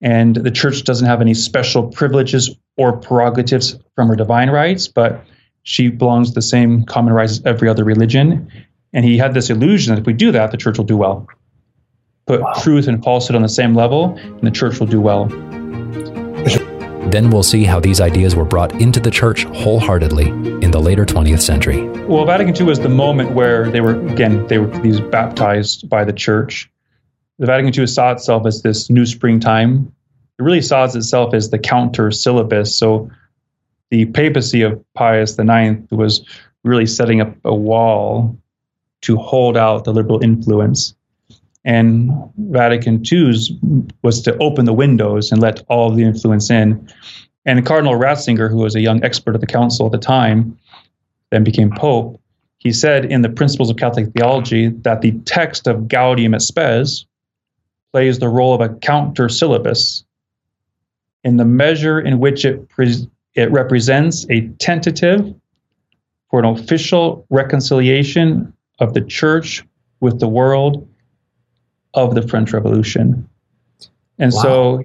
[0.00, 5.24] and the church doesn't have any special privileges or prerogatives from her divine rights, but
[5.64, 8.52] she belongs to the same common rights as every other religion
[8.96, 11.28] and he had this illusion that if we do that, the church will do well.
[12.26, 12.54] Put wow.
[12.62, 15.26] truth and falsehood on the same level, and the church will do well.
[17.10, 21.04] Then we'll see how these ideas were brought into the church wholeheartedly in the later
[21.04, 21.86] 20th century.
[22.06, 26.02] Well, Vatican II was the moment where they were, again, they were these baptized by
[26.02, 26.70] the church.
[27.38, 29.92] The Vatican II saw itself as this new springtime.
[30.38, 32.74] It really saw itself as the counter syllabus.
[32.74, 33.10] So
[33.90, 36.24] the papacy of Pius IX was
[36.64, 38.36] really setting up a wall
[39.02, 40.94] to hold out the liberal influence.
[41.64, 43.50] And Vatican II's
[44.02, 46.88] was to open the windows and let all of the influence in.
[47.44, 50.58] And Cardinal Ratzinger, who was a young expert of the council at the time,
[51.30, 52.20] then became Pope,
[52.58, 57.04] he said in the Principles of Catholic Theology that the text of Gaudium et Spes
[57.92, 60.04] plays the role of a counter syllabus
[61.22, 65.34] in the measure in which it, pre- it represents a tentative
[66.30, 69.64] for an official reconciliation of the church
[70.00, 70.88] with the world
[71.94, 73.28] of the French Revolution.
[74.18, 74.42] And wow.
[74.42, 74.84] so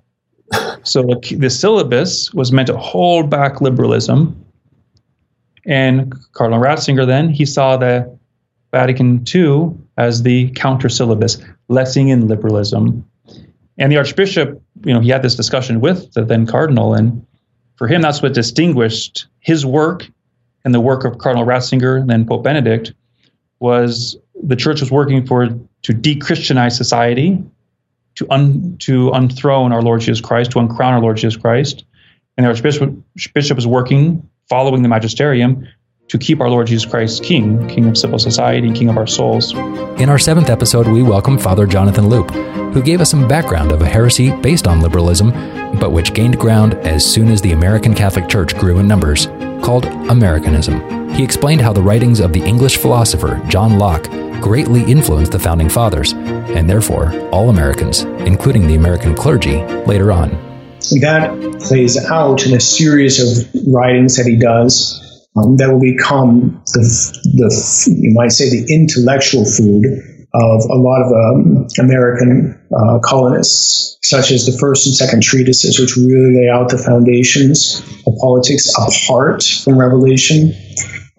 [0.84, 4.46] so the syllabus was meant to hold back liberalism.
[5.66, 8.18] And Cardinal Ratzinger then he saw the
[8.72, 13.06] Vatican II as the counter syllabus, letting in liberalism.
[13.78, 17.26] And the Archbishop, you know, he had this discussion with the then Cardinal, and
[17.76, 20.08] for him, that's what distinguished his work
[20.64, 22.94] and the work of Cardinal Ratzinger and then Pope Benedict
[23.62, 25.48] was the church was working for
[25.84, 27.42] to de-Christianize society,
[28.16, 31.86] to un, to unthrone our Lord Jesus Christ, to uncrown our Lord Jesus Christ,
[32.36, 32.94] and the Archbishop
[33.34, 35.68] Bishop is working, following the magisterium,
[36.08, 39.54] to keep our Lord Jesus Christ King, King of civil society, King of our souls.
[39.54, 42.32] In our seventh episode, we welcome Father Jonathan Loop,
[42.74, 45.32] who gave us some background of a heresy based on liberalism,
[45.80, 49.28] but which gained ground as soon as the American Catholic Church grew in numbers,
[49.64, 51.01] called Americanism.
[51.14, 54.10] He explained how the writings of the English philosopher John Locke
[54.42, 60.32] greatly influenced the founding fathers, and therefore all Americans, including the American clergy, later on.
[61.00, 66.62] That plays out in a series of writings that he does um, that will become
[66.74, 66.82] the,
[67.38, 69.86] the, you might say, the intellectual food
[70.34, 75.80] of a lot of um, American uh, colonists, such as the first and second treatises,
[75.80, 80.54] which really lay out the foundations of politics apart from Revelation,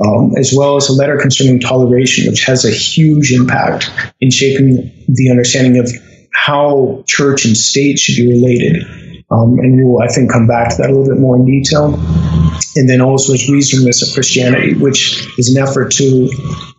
[0.04, 4.90] um, as well as a letter concerning toleration, which has a huge impact in shaping
[5.08, 5.90] the understanding of
[6.32, 8.82] how church and state should be related.
[9.30, 11.94] Um, and we'll, I think, come back to that a little bit more in detail.
[12.76, 16.28] And then also as reasonableness of Christianity, which is an effort to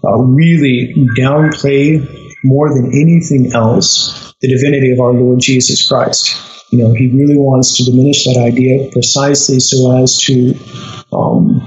[0.04, 2.06] uh, really downplay
[2.44, 6.36] more than anything else the divinity of our Lord Jesus Christ.
[6.72, 10.54] You know, he really wants to diminish that idea precisely so as to
[11.14, 11.62] um,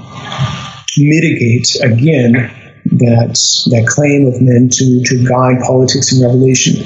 [0.97, 2.51] mitigate, again,
[2.91, 3.37] that
[3.71, 6.83] that claim of men to, to guide politics and revelation.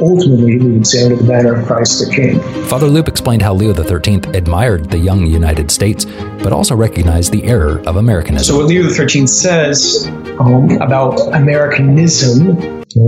[0.00, 2.40] Ultimately, we would say under the banner of Christ the King.
[2.64, 6.04] Father Loop explained how Leo XIII admired the young United States,
[6.42, 8.54] but also recognized the error of Americanism.
[8.54, 10.06] So, what Leo XIII says
[10.38, 12.56] um, about Americanism,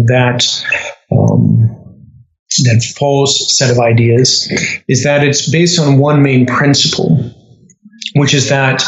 [0.07, 0.65] that
[1.13, 1.79] um,
[2.65, 4.51] that false set of ideas,
[4.89, 7.33] is that it's based on one main principle,
[8.17, 8.85] which is that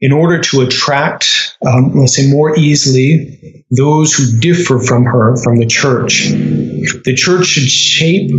[0.00, 5.56] in order to attract, um, let's say, more easily those who differ from her, from
[5.56, 6.28] the church.
[6.28, 8.30] The church should shape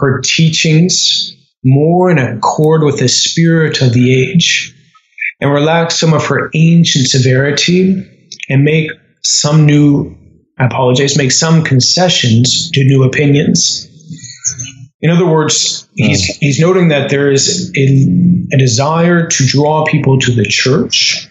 [0.00, 4.74] her teachings more in accord with the spirit of the age
[5.40, 8.90] and relax some of her ancient severity and make
[9.22, 10.16] some new,
[10.58, 13.88] I apologize, make some concessions to new opinions.
[15.02, 16.38] In other words, he's, hmm.
[16.40, 21.28] he's noting that there is a, a desire to draw people to the church,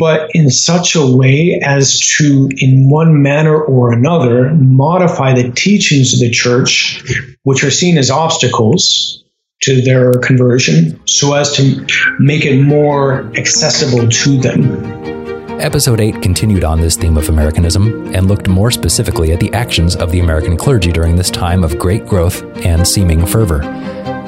[0.00, 6.12] but in such a way as to, in one manner or another, modify the teachings
[6.12, 7.02] of the church,
[7.44, 9.24] which are seen as obstacles
[9.62, 11.86] to their conversion, so as to
[12.18, 15.19] make it more accessible to them.
[15.60, 19.94] Episode 8 continued on this theme of Americanism and looked more specifically at the actions
[19.94, 23.60] of the American clergy during this time of great growth and seeming fervor.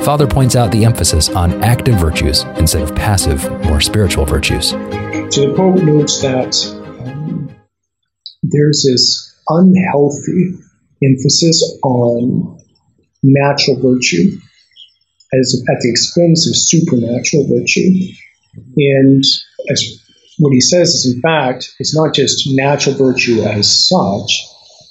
[0.04, 4.72] Father points out the emphasis on active virtues instead of passive, more spiritual virtues.
[4.72, 6.54] So the Pope notes that
[7.06, 7.48] um,
[8.42, 10.58] there's this unhealthy
[11.02, 12.60] emphasis on
[13.22, 14.36] natural virtue
[15.32, 18.12] as at the expense of supernatural virtue.
[18.76, 19.24] And
[19.70, 20.01] as
[20.42, 24.42] what he says is, in fact, it's not just natural virtue as such,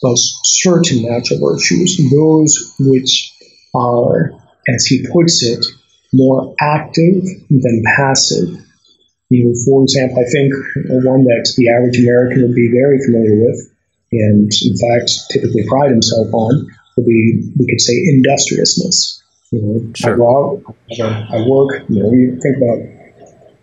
[0.01, 3.33] but certain natural virtues, those which
[3.75, 4.31] are,
[4.69, 5.65] as he puts it,
[6.13, 8.47] more active than passive.
[9.29, 10.53] You know, for example, I think
[11.03, 13.59] one that the average American would be very familiar with,
[14.13, 19.21] and in fact, typically pride himself on, would be, we could say, industriousness.
[19.51, 20.13] You know, sure.
[20.13, 20.63] I, go
[20.95, 22.79] I work, you know, you think about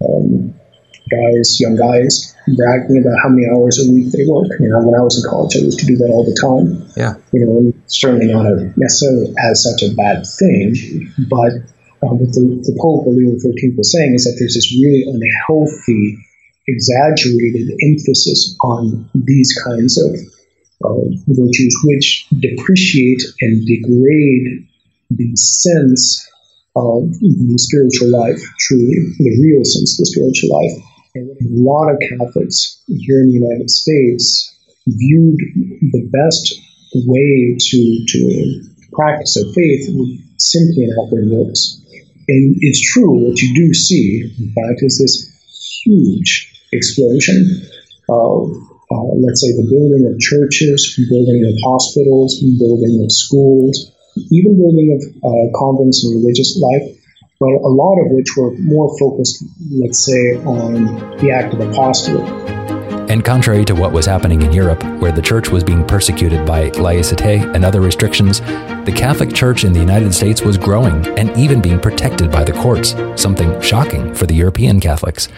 [0.04, 0.57] um,
[1.08, 4.48] guys, young guys, bragging about how many hours a week they work.
[4.60, 6.86] You know, when I was in college, I used to do that all the time.
[6.96, 7.14] Yeah.
[7.32, 11.52] You know, certainly not a, necessarily as such a bad thing, but
[12.02, 16.18] um, what the, the Pope Leo XIII was saying is that there's this really unhealthy,
[16.66, 20.14] exaggerated emphasis on these kinds of
[20.84, 24.68] uh, virtues, which depreciate and degrade
[25.10, 26.28] the sense
[26.76, 30.76] of the spiritual life, truly, the real sense of the spiritual life.
[31.18, 34.54] And a lot of Catholics here in the United States
[34.86, 35.38] viewed
[35.90, 36.54] the best
[36.94, 39.90] way to, to practice their faith
[40.38, 41.82] simply in outward works.
[42.28, 45.14] And it's true, what you do see, in fact, is this
[45.82, 47.66] huge explosion
[48.08, 48.52] of,
[48.90, 53.90] uh, let's say, the building of churches, building of hospitals, building of schools,
[54.30, 56.97] even building of uh, convents and religious life
[57.40, 62.28] but a lot of which were more focused, let's say, on the act of apostolate.
[63.08, 66.68] And contrary to what was happening in Europe, where the church was being persecuted by
[66.70, 71.62] laicite and other restrictions, the Catholic Church in the United States was growing and even
[71.62, 75.28] being protected by the courts, something shocking for the European Catholics.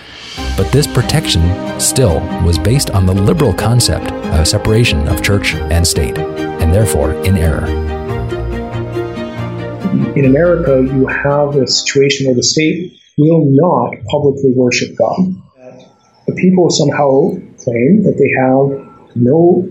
[0.56, 5.86] But this protection still was based on the liberal concept of separation of church and
[5.86, 7.99] state, and therefore in error
[9.90, 15.34] in America, you have a situation where the state will not publicly worship God.
[16.26, 19.66] The people somehow claim that they have no,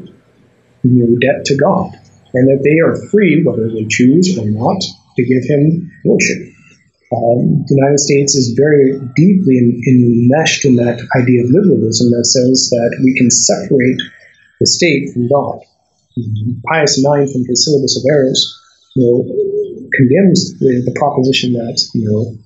[0.83, 1.95] no debt to God
[2.33, 4.81] and that they are free, whether they choose or not,
[5.15, 6.51] to give Him worship.
[7.15, 12.25] Um, the United States is very deeply in, enmeshed in that idea of liberalism that
[12.25, 13.97] says that we can separate
[14.59, 15.63] the state from God.
[16.67, 18.59] Pius IX, in his Syllabus of Errors,
[18.95, 19.48] you know,
[19.99, 22.39] condemns the, the proposition that you know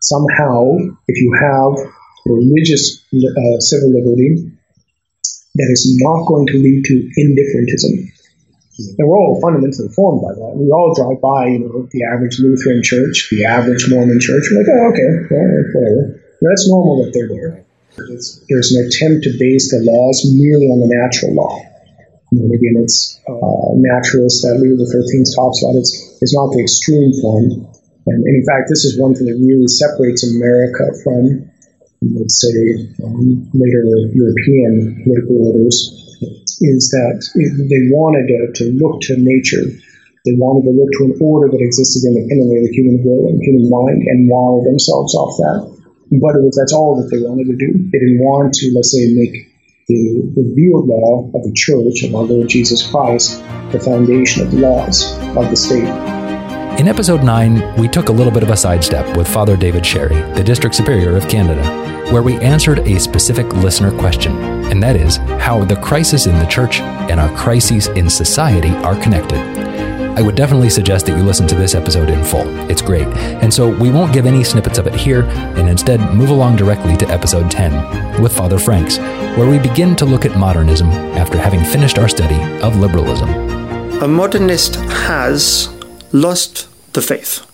[0.00, 1.76] somehow if you have
[2.24, 4.50] religious uh, civil liberty,
[5.56, 8.08] that is not going to lead to indifferentism.
[8.80, 10.52] And we're all fundamentally informed by that.
[10.56, 14.48] We all drive by, you know, the average Lutheran church, the average Mormon church.
[14.48, 15.44] We're like, oh, okay, well,
[15.76, 16.16] whatever.
[16.40, 17.64] That's normal that they're there.
[18.48, 21.60] There's an attempt to base the laws merely on the natural law.
[22.32, 25.76] And again, it's uh, naturalist that the Thirteenth talks about.
[25.76, 27.66] It's, it's not the extreme form.
[28.06, 31.48] And, in fact, this is one thing that really separates America from,
[32.16, 32.56] let's say,
[33.04, 35.96] um, later European political orders
[36.60, 39.64] is that they wanted to, to look to nature.
[40.28, 43.40] They wanted to look to an order that existed independently of the human will and
[43.40, 45.58] human mind and model themselves off that.
[46.20, 47.72] But that's all that they wanted to do.
[47.88, 49.49] They didn't want to, let's say, make
[49.90, 54.58] the revealed law of the church of our Lord Jesus Christ the foundation of the
[54.58, 55.88] laws of the state.
[56.78, 60.20] In episode 9, we took a little bit of a sidestep with Father David Sherry,
[60.32, 61.62] the District Superior of Canada,
[62.12, 64.32] where we answered a specific listener question,
[64.70, 69.00] and that is how the crisis in the church and our crises in society are
[69.00, 69.59] connected.
[70.20, 72.46] I would definitely suggest that you listen to this episode in full.
[72.70, 73.06] It's great.
[73.42, 76.94] And so we won't give any snippets of it here and instead move along directly
[76.98, 81.64] to episode 10 with Father Franks, where we begin to look at modernism after having
[81.64, 83.30] finished our study of liberalism.
[84.02, 85.74] A modernist has
[86.12, 87.46] lost the faith.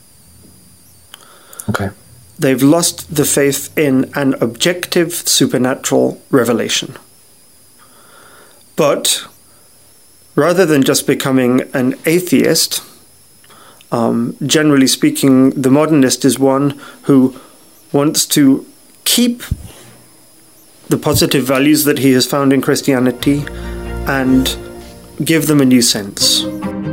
[1.68, 1.90] Okay.
[2.36, 6.96] They've lost the faith in an objective supernatural revelation.
[8.74, 9.24] But
[10.36, 12.82] rather than just becoming an atheist,
[13.90, 17.38] um, generally speaking, the modernist is one who
[17.92, 18.64] wants to
[19.04, 19.42] keep
[20.88, 23.44] the positive values that he has found in Christianity
[24.06, 24.56] and
[25.24, 26.44] give them a new sense.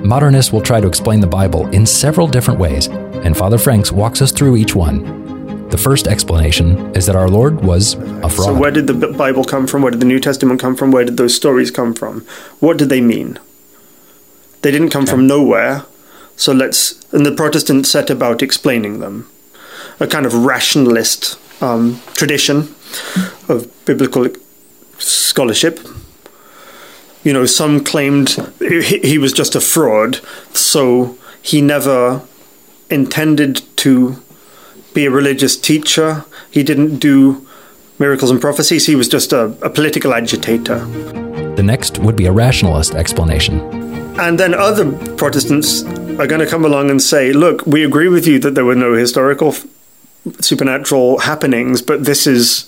[0.03, 4.21] Modernists will try to explain the Bible in several different ways, and Father Franks walks
[4.21, 5.22] us through each one.
[5.73, 8.31] The first explanation is that our Lord was a fraud.
[8.31, 9.81] So, where did the Bible come from?
[9.81, 10.91] Where did the New Testament come from?
[10.91, 12.21] Where did those stories come from?
[12.59, 13.39] What did they mean?
[14.61, 15.13] They didn't come okay.
[15.13, 15.85] from nowhere.
[16.35, 19.27] So let's, and the Protestants set about explaining them.
[19.99, 22.75] A kind of rationalist um, tradition
[23.49, 24.27] of biblical
[24.99, 25.79] scholarship
[27.23, 30.19] you know, some claimed he was just a fraud,
[30.53, 32.21] so he never
[32.89, 34.21] intended to
[34.93, 36.25] be a religious teacher.
[36.51, 37.45] He didn't do
[37.99, 38.85] miracles and prophecies.
[38.85, 40.85] He was just a, a political agitator.
[41.55, 43.59] The next would be a rationalist explanation.
[44.19, 48.27] And then other Protestants are going to come along and say, look, we agree with
[48.27, 49.55] you that there were no historical
[50.39, 52.67] supernatural happenings, but this is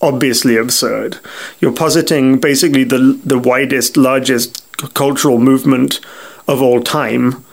[0.00, 1.18] obviously absurd.
[1.60, 6.00] You're positing basically the the widest, largest cultural movement
[6.48, 7.44] of all time,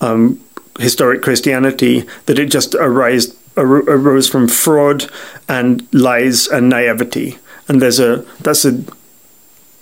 [0.00, 0.40] um,
[0.82, 5.10] historic Christianity, that it just arose arose from fraud
[5.48, 7.38] and lies and naivety.
[7.68, 8.82] And there's a that's a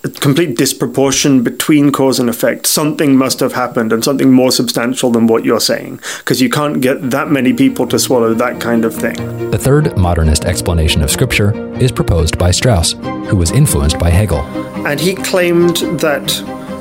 [0.03, 2.67] a complete disproportion between cause and effect.
[2.67, 6.81] Something must have happened and something more substantial than what you're saying, because you can't
[6.81, 9.51] get that many people to swallow that kind of thing.
[9.51, 12.93] The third modernist explanation of Scripture is proposed by Strauss,
[13.29, 14.41] who was influenced by Hegel.
[14.87, 16.29] And he claimed that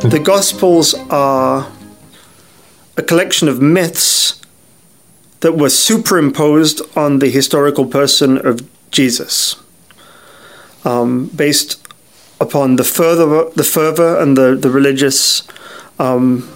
[0.10, 1.70] the Gospels are
[3.00, 4.42] a collection of myths
[5.40, 9.56] that were superimposed on the historical person of Jesus.
[10.84, 11.88] Um, based
[12.42, 15.48] upon the further the fervor and the the religious
[15.98, 16.48] um,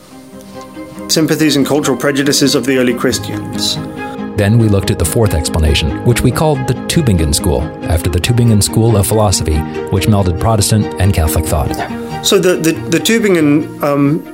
[1.07, 3.75] sympathies and cultural prejudices of the early Christians.
[4.37, 7.61] Then we looked at the fourth explanation, which we called the Tübingen School,
[7.95, 9.57] after the Tübingen School of Philosophy,
[9.91, 11.73] which melded Protestant and Catholic thought.
[12.25, 14.32] So the the, the Tübingen um,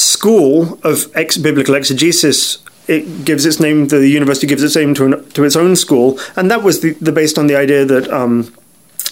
[0.00, 2.58] School of ex- biblical exegesis
[2.90, 3.86] it gives its name.
[3.86, 6.94] The university gives its name to an, to its own school, and that was the,
[6.94, 8.52] the based on the idea that um,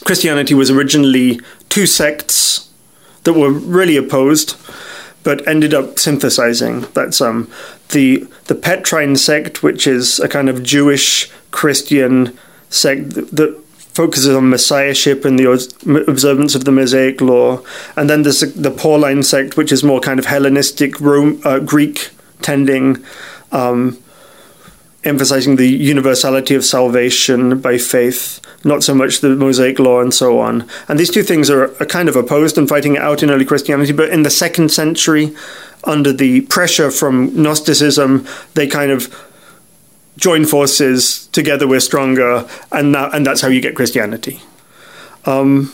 [0.05, 2.70] Christianity was originally two sects
[3.22, 4.57] that were really opposed,
[5.22, 6.86] but ended up synthesizing.
[6.93, 7.49] That's um,
[7.91, 12.36] the the Petrine sect, which is a kind of Jewish Christian
[12.70, 13.62] sect that
[13.99, 15.46] focuses on messiahship and the
[16.07, 17.61] observance of the Mosaic law,
[17.96, 22.11] and then there's the Pauline sect, which is more kind of Hellenistic, Rome, uh, Greek
[22.40, 23.05] tending.
[23.51, 23.99] Um,
[25.05, 30.38] emphasizing the universality of salvation by faith, not so much the Mosaic law and so
[30.38, 30.68] on.
[30.88, 33.44] And these two things are, are kind of opposed and fighting it out in early
[33.44, 33.92] Christianity.
[33.92, 35.34] But in the second century,
[35.84, 39.03] under the pressure from Gnosticism, they kind of
[40.19, 41.27] join forces.
[41.29, 44.41] Together, we're stronger, and that, and that's how you get Christianity.
[45.25, 45.73] Um,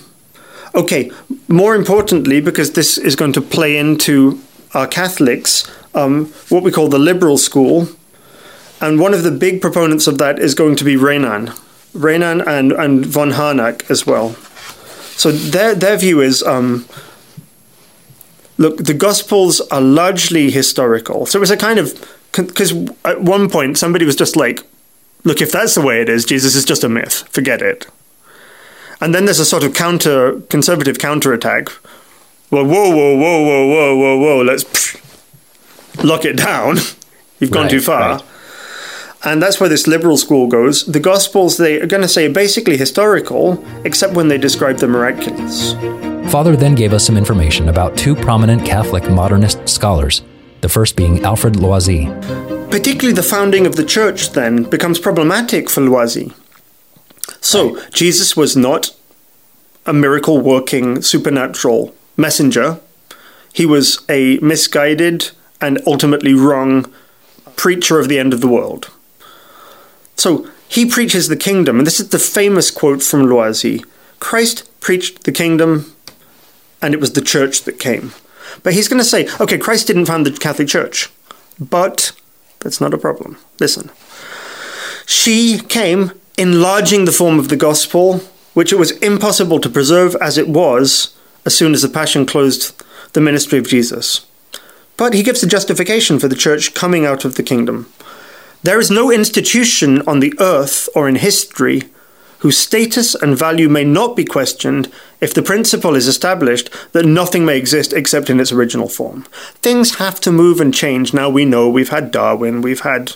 [0.75, 1.11] okay,
[1.49, 4.41] more importantly, because this is going to play into
[4.73, 7.89] our Catholics, um, what we call the liberal school
[8.81, 11.53] and one of the big proponents of that is going to be Renan.
[11.95, 14.35] Renan and, and von Harnack as well.
[15.17, 16.43] So their their view is.
[16.43, 16.87] Um,
[18.59, 21.25] look, the Gospels are largely historical.
[21.25, 21.95] So it's a kind of
[22.37, 22.72] because
[23.05, 24.61] at one point somebody was just like,
[25.24, 27.24] "Look, if that's the way it is, Jesus is just a myth.
[27.30, 27.87] Forget it."
[29.01, 31.68] And then there's a sort of counter conservative counterattack.
[32.51, 34.43] Well, whoa, whoa, whoa, whoa, whoa, whoa, whoa.
[34.43, 35.01] Let's pff,
[36.05, 36.76] lock it down.
[37.41, 38.01] You've gone Right, too far.
[38.16, 38.22] right.
[39.26, 40.85] And that's where this liberal school goes.
[40.85, 44.87] The Gospels, they are going to say, are basically historical, except when they describe the
[44.87, 45.72] miraculous.
[46.30, 50.22] Father then gave us some information about two prominent Catholic modernist scholars,
[50.65, 52.07] the first being Alfred Loisy.
[52.71, 56.33] Particularly the founding of the church then becomes problematic for Loisy.
[57.43, 58.97] So, Jesus was not
[59.85, 62.81] a miracle working supernatural messenger.
[63.53, 66.91] He was a misguided and ultimately wrong
[67.57, 68.91] preacher of the end of the world.
[70.17, 73.85] So, he preaches the kingdom, and this is the famous quote from Loisy
[74.19, 75.95] Christ preached the kingdom,
[76.81, 78.15] and it was the church that came.
[78.63, 81.11] But he's going to say, okay, Christ didn't found the Catholic Church,
[81.59, 82.13] but
[82.61, 83.39] that's not a problem.
[83.61, 83.91] Listen.
[85.07, 88.19] She came enlarging the form of the gospel,
[88.55, 92.83] which it was impossible to preserve as it was as soon as the Passion closed
[93.13, 94.27] the ministry of Jesus.
[94.97, 97.93] But he gives a justification for the church coming out of the kingdom.
[98.63, 101.83] There is no institution on the earth or in history
[102.45, 107.47] whose status and value may not be questioned if the principle is established that nothing
[107.47, 109.23] may exist except in its original form.
[109.63, 111.15] Things have to move and change.
[111.15, 113.15] Now we know we've had Darwin, we've had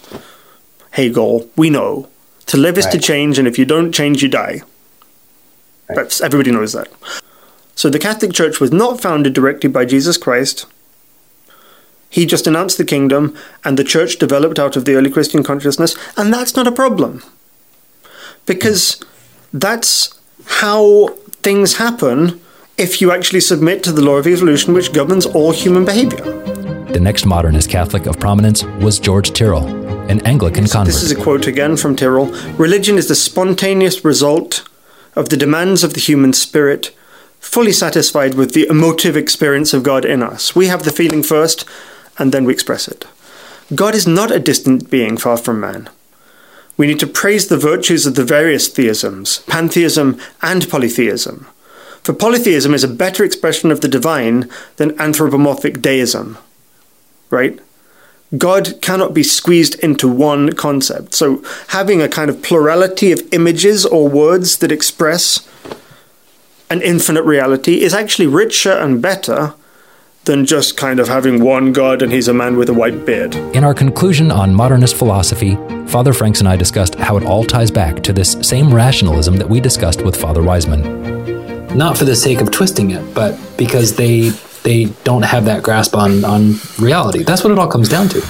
[0.92, 2.08] Hegel, we know.
[2.46, 4.62] To live is to change, and if you don't change, you die.
[5.88, 6.88] That's, everybody knows that.
[7.74, 10.64] So the Catholic Church was not founded directly by Jesus Christ.
[12.08, 15.94] He just announced the kingdom, and the church developed out of the early Christian consciousness,
[16.16, 17.22] and that's not a problem.
[18.46, 19.04] Because
[19.52, 21.08] that's how
[21.42, 22.40] things happen
[22.76, 26.24] if you actually submit to the law of evolution, which governs all human behavior.
[26.92, 29.66] The next modernist Catholic of prominence was George Tyrrell,
[30.08, 30.94] an Anglican convert.
[30.94, 32.26] This is a quote again from Tyrrell
[32.56, 34.66] Religion is the spontaneous result
[35.14, 36.96] of the demands of the human spirit,
[37.40, 40.54] fully satisfied with the emotive experience of God in us.
[40.54, 41.64] We have the feeling first,
[42.18, 43.04] and then we express it.
[43.74, 45.90] God is not a distant being far from man.
[46.78, 51.46] We need to praise the virtues of the various theisms, pantheism and polytheism.
[52.02, 56.38] For polytheism is a better expression of the divine than anthropomorphic deism.
[57.28, 57.58] Right?
[58.36, 61.14] God cannot be squeezed into one concept.
[61.14, 65.48] So, having a kind of plurality of images or words that express
[66.70, 69.54] an infinite reality is actually richer and better
[70.28, 73.34] than just kind of having one God and he's a man with a white beard.
[73.56, 75.56] In our conclusion on modernist philosophy,
[75.86, 79.48] Father Franks and I discussed how it all ties back to this same rationalism that
[79.48, 80.82] we discussed with Father Wiseman.
[81.76, 84.28] Not for the sake of twisting it, but because they
[84.64, 87.22] they don't have that grasp on on reality.
[87.24, 88.20] That's what it all comes down to.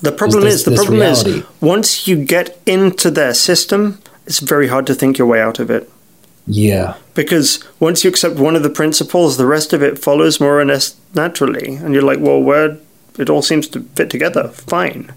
[0.00, 1.30] The problem this- is, the problem reality.
[1.40, 5.58] is, once you get into their system, it's very hard to think your way out
[5.58, 5.90] of it.
[6.48, 6.96] Yeah.
[7.14, 10.64] Because once you accept one of the principles, the rest of it follows more or
[10.64, 11.76] less naturally.
[11.76, 12.78] And you're like, well, where
[13.18, 15.12] it all seems to fit together, fine.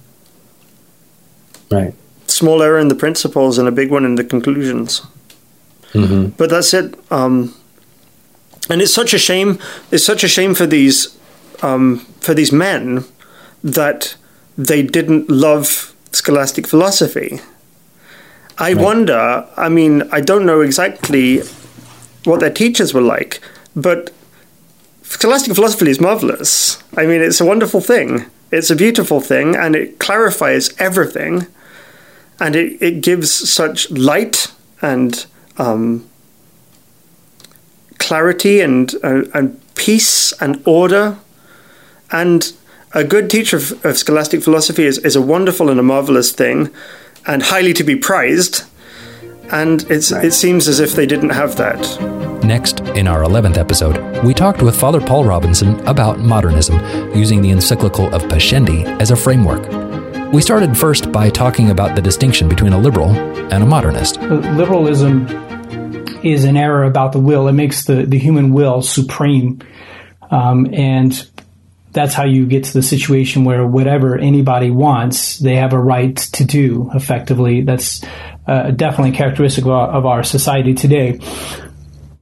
[1.71, 1.93] Right.
[2.27, 5.01] Small error in the principles and a big one in the conclusions.
[5.93, 6.95] hmm But that's it.
[7.11, 7.55] Um,
[8.69, 9.57] and it's such a shame.
[9.89, 11.17] It's such a shame for these
[11.61, 13.05] um, for these men
[13.63, 14.15] that
[14.57, 17.39] they didn't love scholastic philosophy.
[18.57, 19.47] I wonder.
[19.57, 21.41] I mean, I don't know exactly
[22.25, 23.41] what their teachers were like,
[23.75, 24.11] but
[25.03, 26.81] scholastic philosophy is marvelous.
[26.95, 28.25] I mean, it's a wonderful thing.
[28.51, 31.47] It's a beautiful thing, and it clarifies everything,
[32.39, 35.25] and it, it gives such light and
[35.57, 36.09] um,
[37.97, 41.17] clarity and, uh, and peace and order.
[42.11, 42.51] And
[42.93, 46.69] a good teacher of, of scholastic philosophy is, is a wonderful and a marvelous thing
[47.27, 48.63] and highly to be prized.
[49.51, 52.41] And it's, it seems as if they didn't have that.
[52.43, 56.79] Next, in our 11th episode, we talked with Father Paul Robinson about modernism,
[57.15, 59.67] using the encyclical of Pascendi as a framework.
[60.33, 64.19] We started first by talking about the distinction between a liberal and a modernist.
[64.21, 65.27] liberalism
[66.23, 67.47] is an error about the will.
[67.47, 69.59] It makes the, the human will supreme.
[70.29, 71.11] Um, and
[71.91, 76.15] that's how you get to the situation where whatever anybody wants, they have a right
[76.15, 77.61] to do effectively.
[77.61, 78.03] That's
[78.47, 81.19] uh, definitely characteristic of our, of our society today.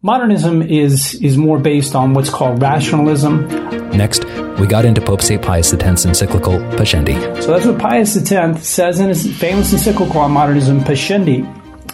[0.02, 3.48] Modernism is, is more based on what's called rationalism.
[3.90, 4.24] Next,
[4.60, 5.42] we got into Pope St.
[5.42, 7.42] Pius X's encyclical Pascendi.
[7.44, 11.46] So that's what Pius X says in his famous encyclical on modernism, Pascendi.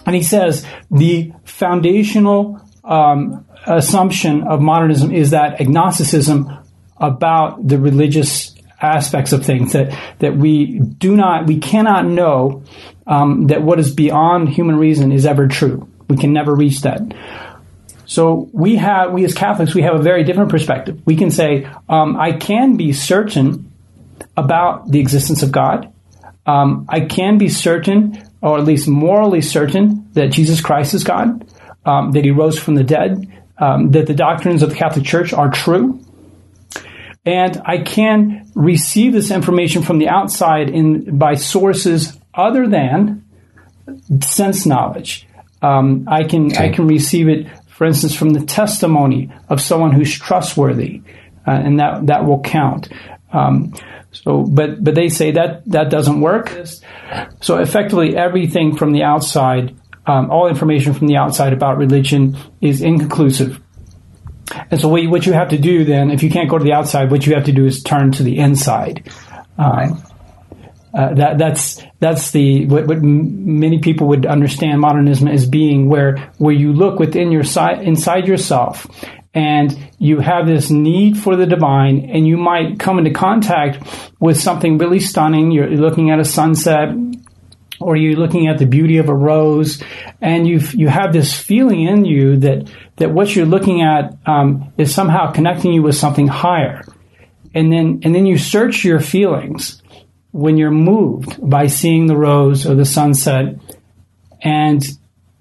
[0.06, 6.65] And he says the foundational um, assumption of modernism is that agnosticism
[6.98, 12.64] about the religious aspects of things that that we do not we cannot know
[13.08, 15.88] um, that what is beyond human reason is ever true.
[16.08, 17.02] We can never reach that.
[18.06, 21.02] So we have we as Catholics we have a very different perspective.
[21.06, 23.72] We can say um, I can be certain
[24.38, 25.92] about the existence of God.
[26.46, 31.50] Um, I can be certain, or at least morally certain, that Jesus Christ is God,
[31.86, 33.28] um, that He rose from the dead,
[33.58, 36.05] um, that the doctrines of the Catholic Church are true,
[37.26, 43.26] and I can receive this information from the outside in by sources other than
[44.22, 45.28] sense knowledge.
[45.62, 46.70] Um, I can okay.
[46.70, 51.02] I can receive it, for instance, from the testimony of someone who's trustworthy,
[51.48, 52.90] uh, and that that will count.
[53.34, 53.74] Um,
[54.12, 56.50] so, but but they say that that doesn't work.
[57.42, 62.82] So effectively, everything from the outside, um, all information from the outside about religion is
[62.82, 63.60] inconclusive.
[64.72, 66.64] And so, what you, what you have to do then, if you can't go to
[66.64, 69.10] the outside, what you have to do is turn to the inside.
[69.58, 70.04] Um,
[70.94, 76.32] uh, that that's that's the what, what, many people would understand modernism as being, where
[76.38, 78.88] where you look within your side inside yourself
[79.36, 83.86] and you have this need for the divine and you might come into contact
[84.20, 86.90] with something really stunning you're looking at a sunset
[87.80, 89.82] or you're looking at the beauty of a rose?
[90.22, 94.74] And you you have this feeling in you that that what you're looking at um,
[94.78, 96.84] is somehow connecting you with something higher.
[97.54, 99.82] And then and then you search your feelings
[100.32, 103.56] when you're moved by seeing the rose or the sunset.
[104.42, 104.86] And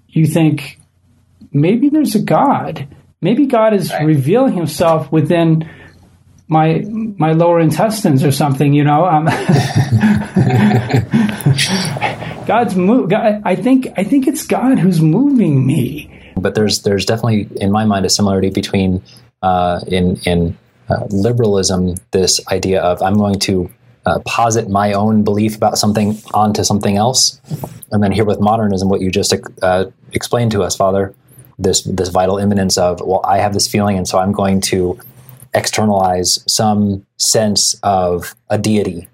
[0.07, 0.79] you think
[1.51, 2.87] maybe there's a god.
[3.21, 4.05] Maybe God is right.
[4.05, 5.69] revealing Himself within
[6.47, 8.73] my my lower intestines or something.
[8.73, 9.25] You know, um,
[12.45, 13.09] God's move.
[13.09, 16.11] God, I think I think it's God who's moving me.
[16.37, 19.01] But there's there's definitely in my mind a similarity between
[19.41, 20.57] uh, in in
[20.89, 23.71] uh, liberalism this idea of I'm going to
[24.05, 27.39] uh, posit my own belief about something onto something else,
[27.91, 29.33] and then here with modernism, what you just
[29.63, 31.15] uh, explained to us, Father,
[31.57, 34.99] this this vital immanence of well i have this feeling and so i'm going to
[35.55, 39.07] externalize some sense of a deity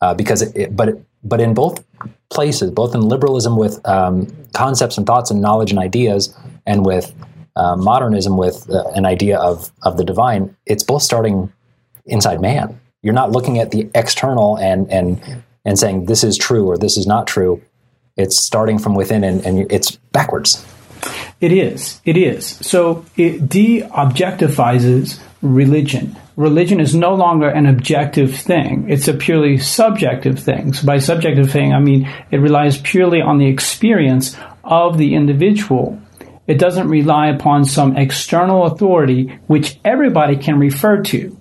[0.00, 1.84] uh, because it, it, but but in both
[2.30, 6.34] places both in liberalism with um, concepts and thoughts and knowledge and ideas
[6.66, 7.12] and with
[7.56, 11.52] uh, modernism with uh, an idea of of the divine it's both starting
[12.06, 16.66] inside man you're not looking at the external and and and saying this is true
[16.66, 17.60] or this is not true
[18.16, 20.64] it's starting from within and, and it's backwards
[21.40, 22.00] it is.
[22.04, 22.46] It is.
[22.46, 26.16] So it de objectifies religion.
[26.36, 28.88] Religion is no longer an objective thing.
[28.88, 30.72] It's a purely subjective thing.
[30.72, 36.00] So by subjective thing, I mean it relies purely on the experience of the individual.
[36.46, 41.36] It doesn't rely upon some external authority which everybody can refer to.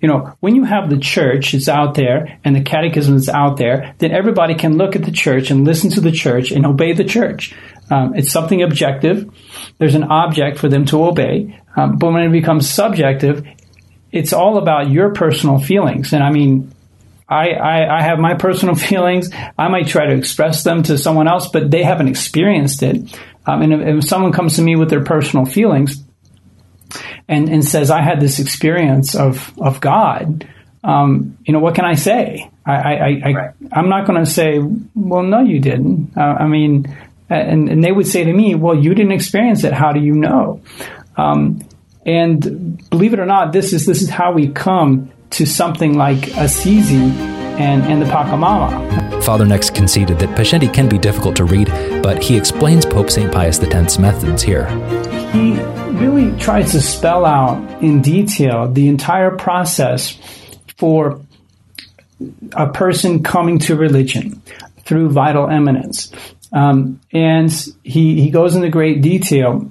[0.00, 3.56] You know, when you have the church, it's out there, and the catechism is out
[3.56, 6.92] there, then everybody can look at the church and listen to the church and obey
[6.92, 7.52] the church.
[7.90, 9.30] Um, it's something objective.
[9.78, 11.58] There's an object for them to obey.
[11.76, 13.46] Um, but when it becomes subjective,
[14.12, 16.12] it's all about your personal feelings.
[16.12, 16.72] And I mean,
[17.28, 19.30] I, I, I, have my personal feelings.
[19.58, 23.18] I might try to express them to someone else, but they haven't experienced it.
[23.46, 26.02] Um, and if, if, someone comes to me with their personal feelings
[27.28, 30.48] and, and says, I had this experience of, of God,
[30.84, 32.50] um, you know, what can I say?
[32.64, 33.50] I, I, I, right.
[33.72, 34.58] I'm not going to say,
[34.94, 36.16] well, no, you didn't.
[36.16, 36.86] Uh, I mean,
[37.30, 39.72] and, and they would say to me, well, you didn't experience it.
[39.72, 40.62] How do you know?
[41.16, 41.60] Um,
[42.06, 46.28] and believe it or not, this is, this is how we come to something like
[46.36, 49.22] Assisi and, and the Pachamama.
[49.22, 51.68] Father next conceded that Pascendi can be difficult to read,
[52.02, 53.30] but he explains Pope St.
[53.30, 54.68] Pius X's methods here.
[55.32, 55.60] He
[55.98, 60.18] really tries to spell out in detail the entire process
[60.78, 61.20] for
[62.52, 64.40] a person coming to religion
[64.84, 66.10] through vital immanence.
[66.52, 67.50] Um, and
[67.84, 69.70] he, he goes into great detail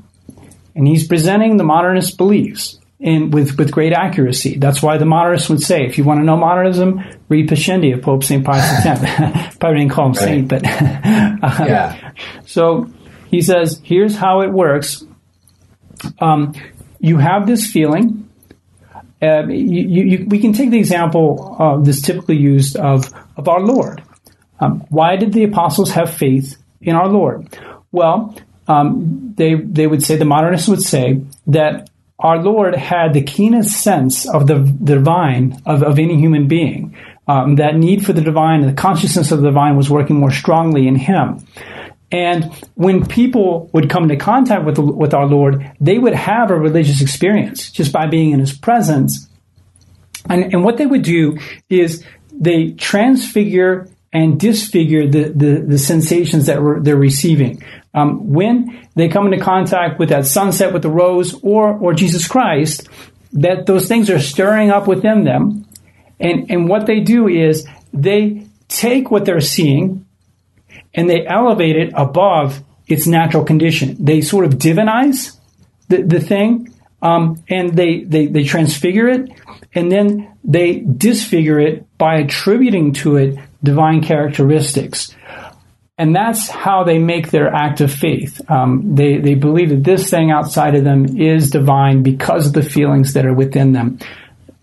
[0.75, 4.57] and he's presenting the modernist beliefs in, with, with great accuracy.
[4.57, 8.01] That's why the modernists would say, if you want to know modernism, read Pascendi of
[8.01, 8.45] Pope St.
[8.45, 9.57] Pius X.
[9.57, 10.21] Probably didn't call him right.
[10.21, 12.11] saint, but uh, yeah.
[12.45, 12.89] So
[13.29, 15.03] he says, here's how it works.
[16.19, 16.53] Um,
[16.99, 18.29] you have this feeling.
[19.21, 23.61] Uh, you, you, we can take the example of this typically used of, of our
[23.61, 24.03] Lord.
[24.59, 27.57] Um, why did the apostles have faith in our Lord?
[27.91, 28.35] Well,
[28.67, 33.81] um, they they would say the modernists would say that our Lord had the keenest
[33.81, 36.95] sense of the, the divine of, of any human being.
[37.27, 40.31] Um, that need for the divine and the consciousness of the divine was working more
[40.31, 41.45] strongly in him.
[42.09, 46.51] And when people would come into contact with, the, with our Lord, they would have
[46.51, 49.27] a religious experience just by being in his presence.
[50.29, 51.37] And, and what they would do
[51.69, 57.61] is they transfigure and disfigure the, the, the sensations that they're receiving.
[57.93, 62.27] Um, when they come into contact with that sunset with the rose or, or Jesus
[62.27, 62.87] Christ,
[63.33, 65.65] that those things are stirring up within them.
[66.19, 70.05] And, and what they do is they take what they're seeing
[70.93, 73.97] and they elevate it above its natural condition.
[73.99, 75.37] They sort of divinize
[75.89, 79.29] the, the thing um, and they, they, they transfigure it
[79.73, 83.37] and then they disfigure it by attributing to it
[83.67, 85.13] divine characteristics.
[85.97, 88.39] And that's how they make their act of faith.
[88.49, 92.63] Um, they, they believe that this thing outside of them is divine because of the
[92.63, 93.99] feelings that are within them.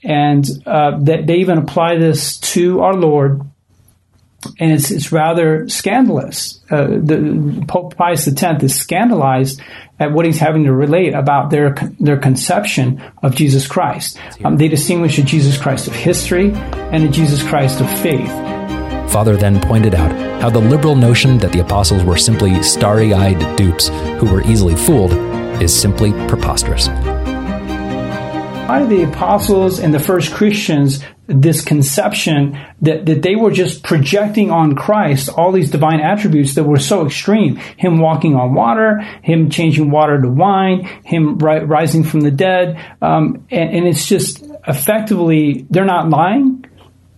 [0.02, 3.40] And uh, that they even apply this to our Lord
[4.58, 6.60] and it's, it's rather scandalous.
[6.70, 9.60] Uh, the Pope Pius X is scandalized
[9.98, 14.18] at what he's having to relate about their their conception of Jesus Christ.
[14.44, 18.43] Um, they distinguish a Jesus Christ of history and a Jesus Christ of faith.
[19.14, 20.10] Father then pointed out
[20.42, 23.86] how the liberal notion that the apostles were simply starry eyed dupes
[24.18, 25.12] who were easily fooled
[25.62, 26.88] is simply preposterous.
[28.66, 33.84] Why do the apostles and the first Christians this conception that, that they were just
[33.84, 37.56] projecting on Christ all these divine attributes that were so extreme.
[37.56, 42.78] Him walking on water, him changing water to wine, him ri- rising from the dead.
[43.00, 46.53] Um, and, and, it's just effectively, they're not lying.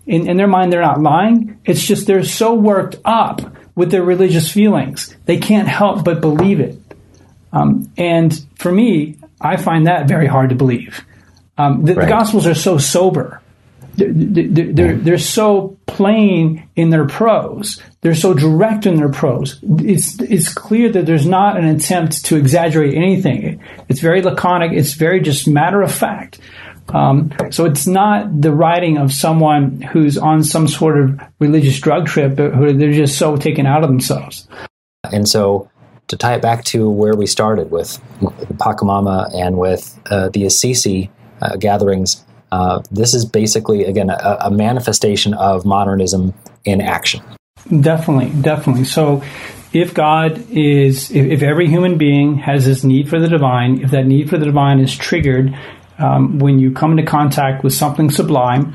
[0.07, 1.59] In, in their mind, they're not lying.
[1.65, 3.41] It's just they're so worked up
[3.75, 5.15] with their religious feelings.
[5.27, 6.81] They can't help but believe it.
[7.53, 11.05] Um, and for me, I find that very hard to believe.
[11.59, 12.05] Um, the, right.
[12.05, 13.41] the Gospels are so sober
[13.97, 17.83] they're, they're, they're so plain in their prose.
[18.03, 19.59] They're so direct in their prose.
[19.63, 23.63] It's, it's clear that there's not an attempt to exaggerate anything.
[23.89, 24.73] It's very laconic.
[24.73, 26.39] It's very just matter of fact.
[26.89, 32.07] Um, so it's not the writing of someone who's on some sort of religious drug
[32.07, 34.49] trip, but who they're just so taken out of themselves.
[35.12, 35.70] And so
[36.09, 38.01] to tie it back to where we started with
[38.59, 41.11] Pachamama and with uh, the Assisi
[41.41, 46.32] uh, gatherings, uh, this is basically, again, a, a manifestation of modernism
[46.64, 47.22] in action.
[47.80, 48.84] Definitely, definitely.
[48.84, 49.24] So,
[49.72, 53.91] if God is, if, if, every human being has this need for the divine, if
[53.91, 55.59] that need for the divine is triggered
[55.99, 58.74] um, when you come into contact with something sublime,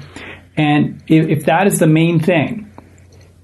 [0.57, 2.72] and if, if, that is the main thing,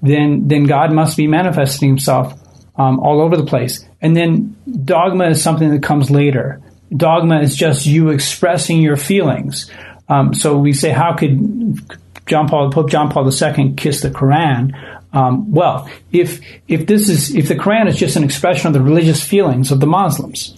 [0.02, 2.34] then then God must be manifesting Himself
[2.76, 3.84] um, all over the place.
[4.00, 6.60] And then dogma is something that comes later.
[6.96, 9.70] Dogma is just you expressing your feelings.
[10.08, 11.80] Um, so we say, how could
[12.26, 14.72] John Paul, Pope John Paul II kiss the Quran?
[15.12, 18.82] Um, well, if if this is if the Quran is just an expression of the
[18.82, 20.56] religious feelings of the Muslims,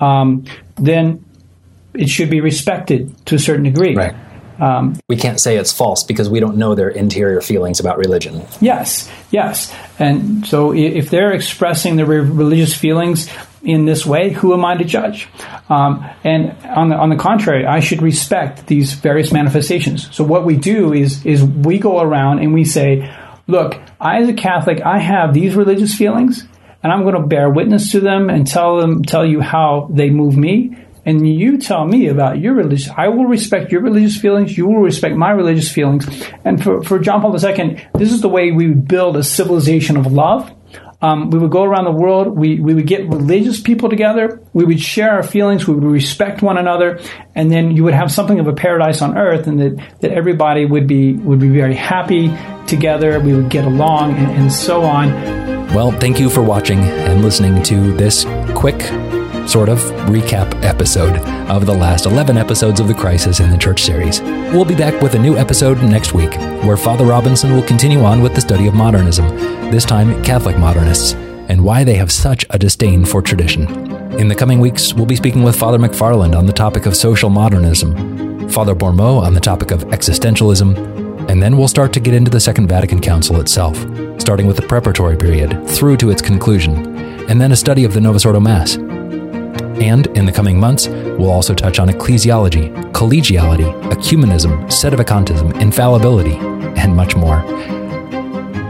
[0.00, 0.44] um,
[0.76, 1.24] then
[1.94, 3.94] it should be respected to a certain degree.
[3.94, 4.14] Right.
[4.60, 8.44] Um, we can't say it's false because we don't know their interior feelings about religion.
[8.60, 9.72] Yes, yes.
[9.98, 13.30] And so if they're expressing their religious feelings
[13.62, 15.28] in this way, who am I to judge?
[15.68, 20.14] Um, and on the, on the contrary, I should respect these various manifestations.
[20.14, 23.14] So what we do is is we go around and we say,
[23.46, 26.44] look, I as a Catholic, I have these religious feelings,
[26.82, 30.10] and I'm going to bear witness to them and tell them tell you how they
[30.10, 30.76] move me
[31.08, 34.58] and you tell me about your religious, I will respect your religious feelings.
[34.58, 36.06] You will respect my religious feelings.
[36.44, 39.96] And for, for John Paul II, this is the way we would build a civilization
[39.96, 40.54] of love.
[41.00, 42.36] Um, we would go around the world.
[42.36, 44.42] We, we would get religious people together.
[44.52, 45.66] We would share our feelings.
[45.66, 47.00] We would respect one another.
[47.34, 50.66] And then you would have something of a paradise on earth and that, that everybody
[50.66, 52.30] would be, would be very happy
[52.66, 53.18] together.
[53.18, 55.08] We would get along and, and so on.
[55.72, 58.82] Well, thank you for watching and listening to this quick
[59.48, 59.78] sort of
[60.10, 61.16] recap episode
[61.48, 64.20] of the last 11 episodes of the Crisis in the Church series.
[64.20, 66.34] We'll be back with a new episode next week,
[66.64, 69.26] where Father Robinson will continue on with the study of modernism,
[69.70, 71.14] this time Catholic modernists,
[71.48, 73.66] and why they have such a disdain for tradition.
[74.20, 77.30] In the coming weeks, we'll be speaking with Father McFarland on the topic of social
[77.30, 82.30] modernism, Father Bourmaud on the topic of existentialism, and then we'll start to get into
[82.30, 83.78] the Second Vatican Council itself,
[84.20, 86.98] starting with the preparatory period through to its conclusion,
[87.30, 88.76] and then a study of the Novus Ordo Mass.
[89.80, 96.36] And in the coming months, we'll also touch on ecclesiology, collegiality, ecumenism, sedevacantism, infallibility,
[96.80, 97.42] and much more.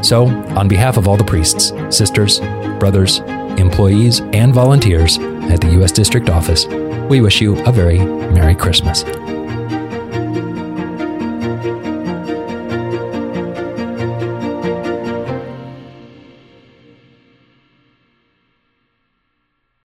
[0.03, 2.41] So, on behalf of all the priests, sisters,
[2.79, 3.19] brothers,
[3.59, 5.93] employees, and volunteers at the U.S.
[5.93, 6.67] District Office,
[7.09, 9.03] we wish you a very Merry Christmas.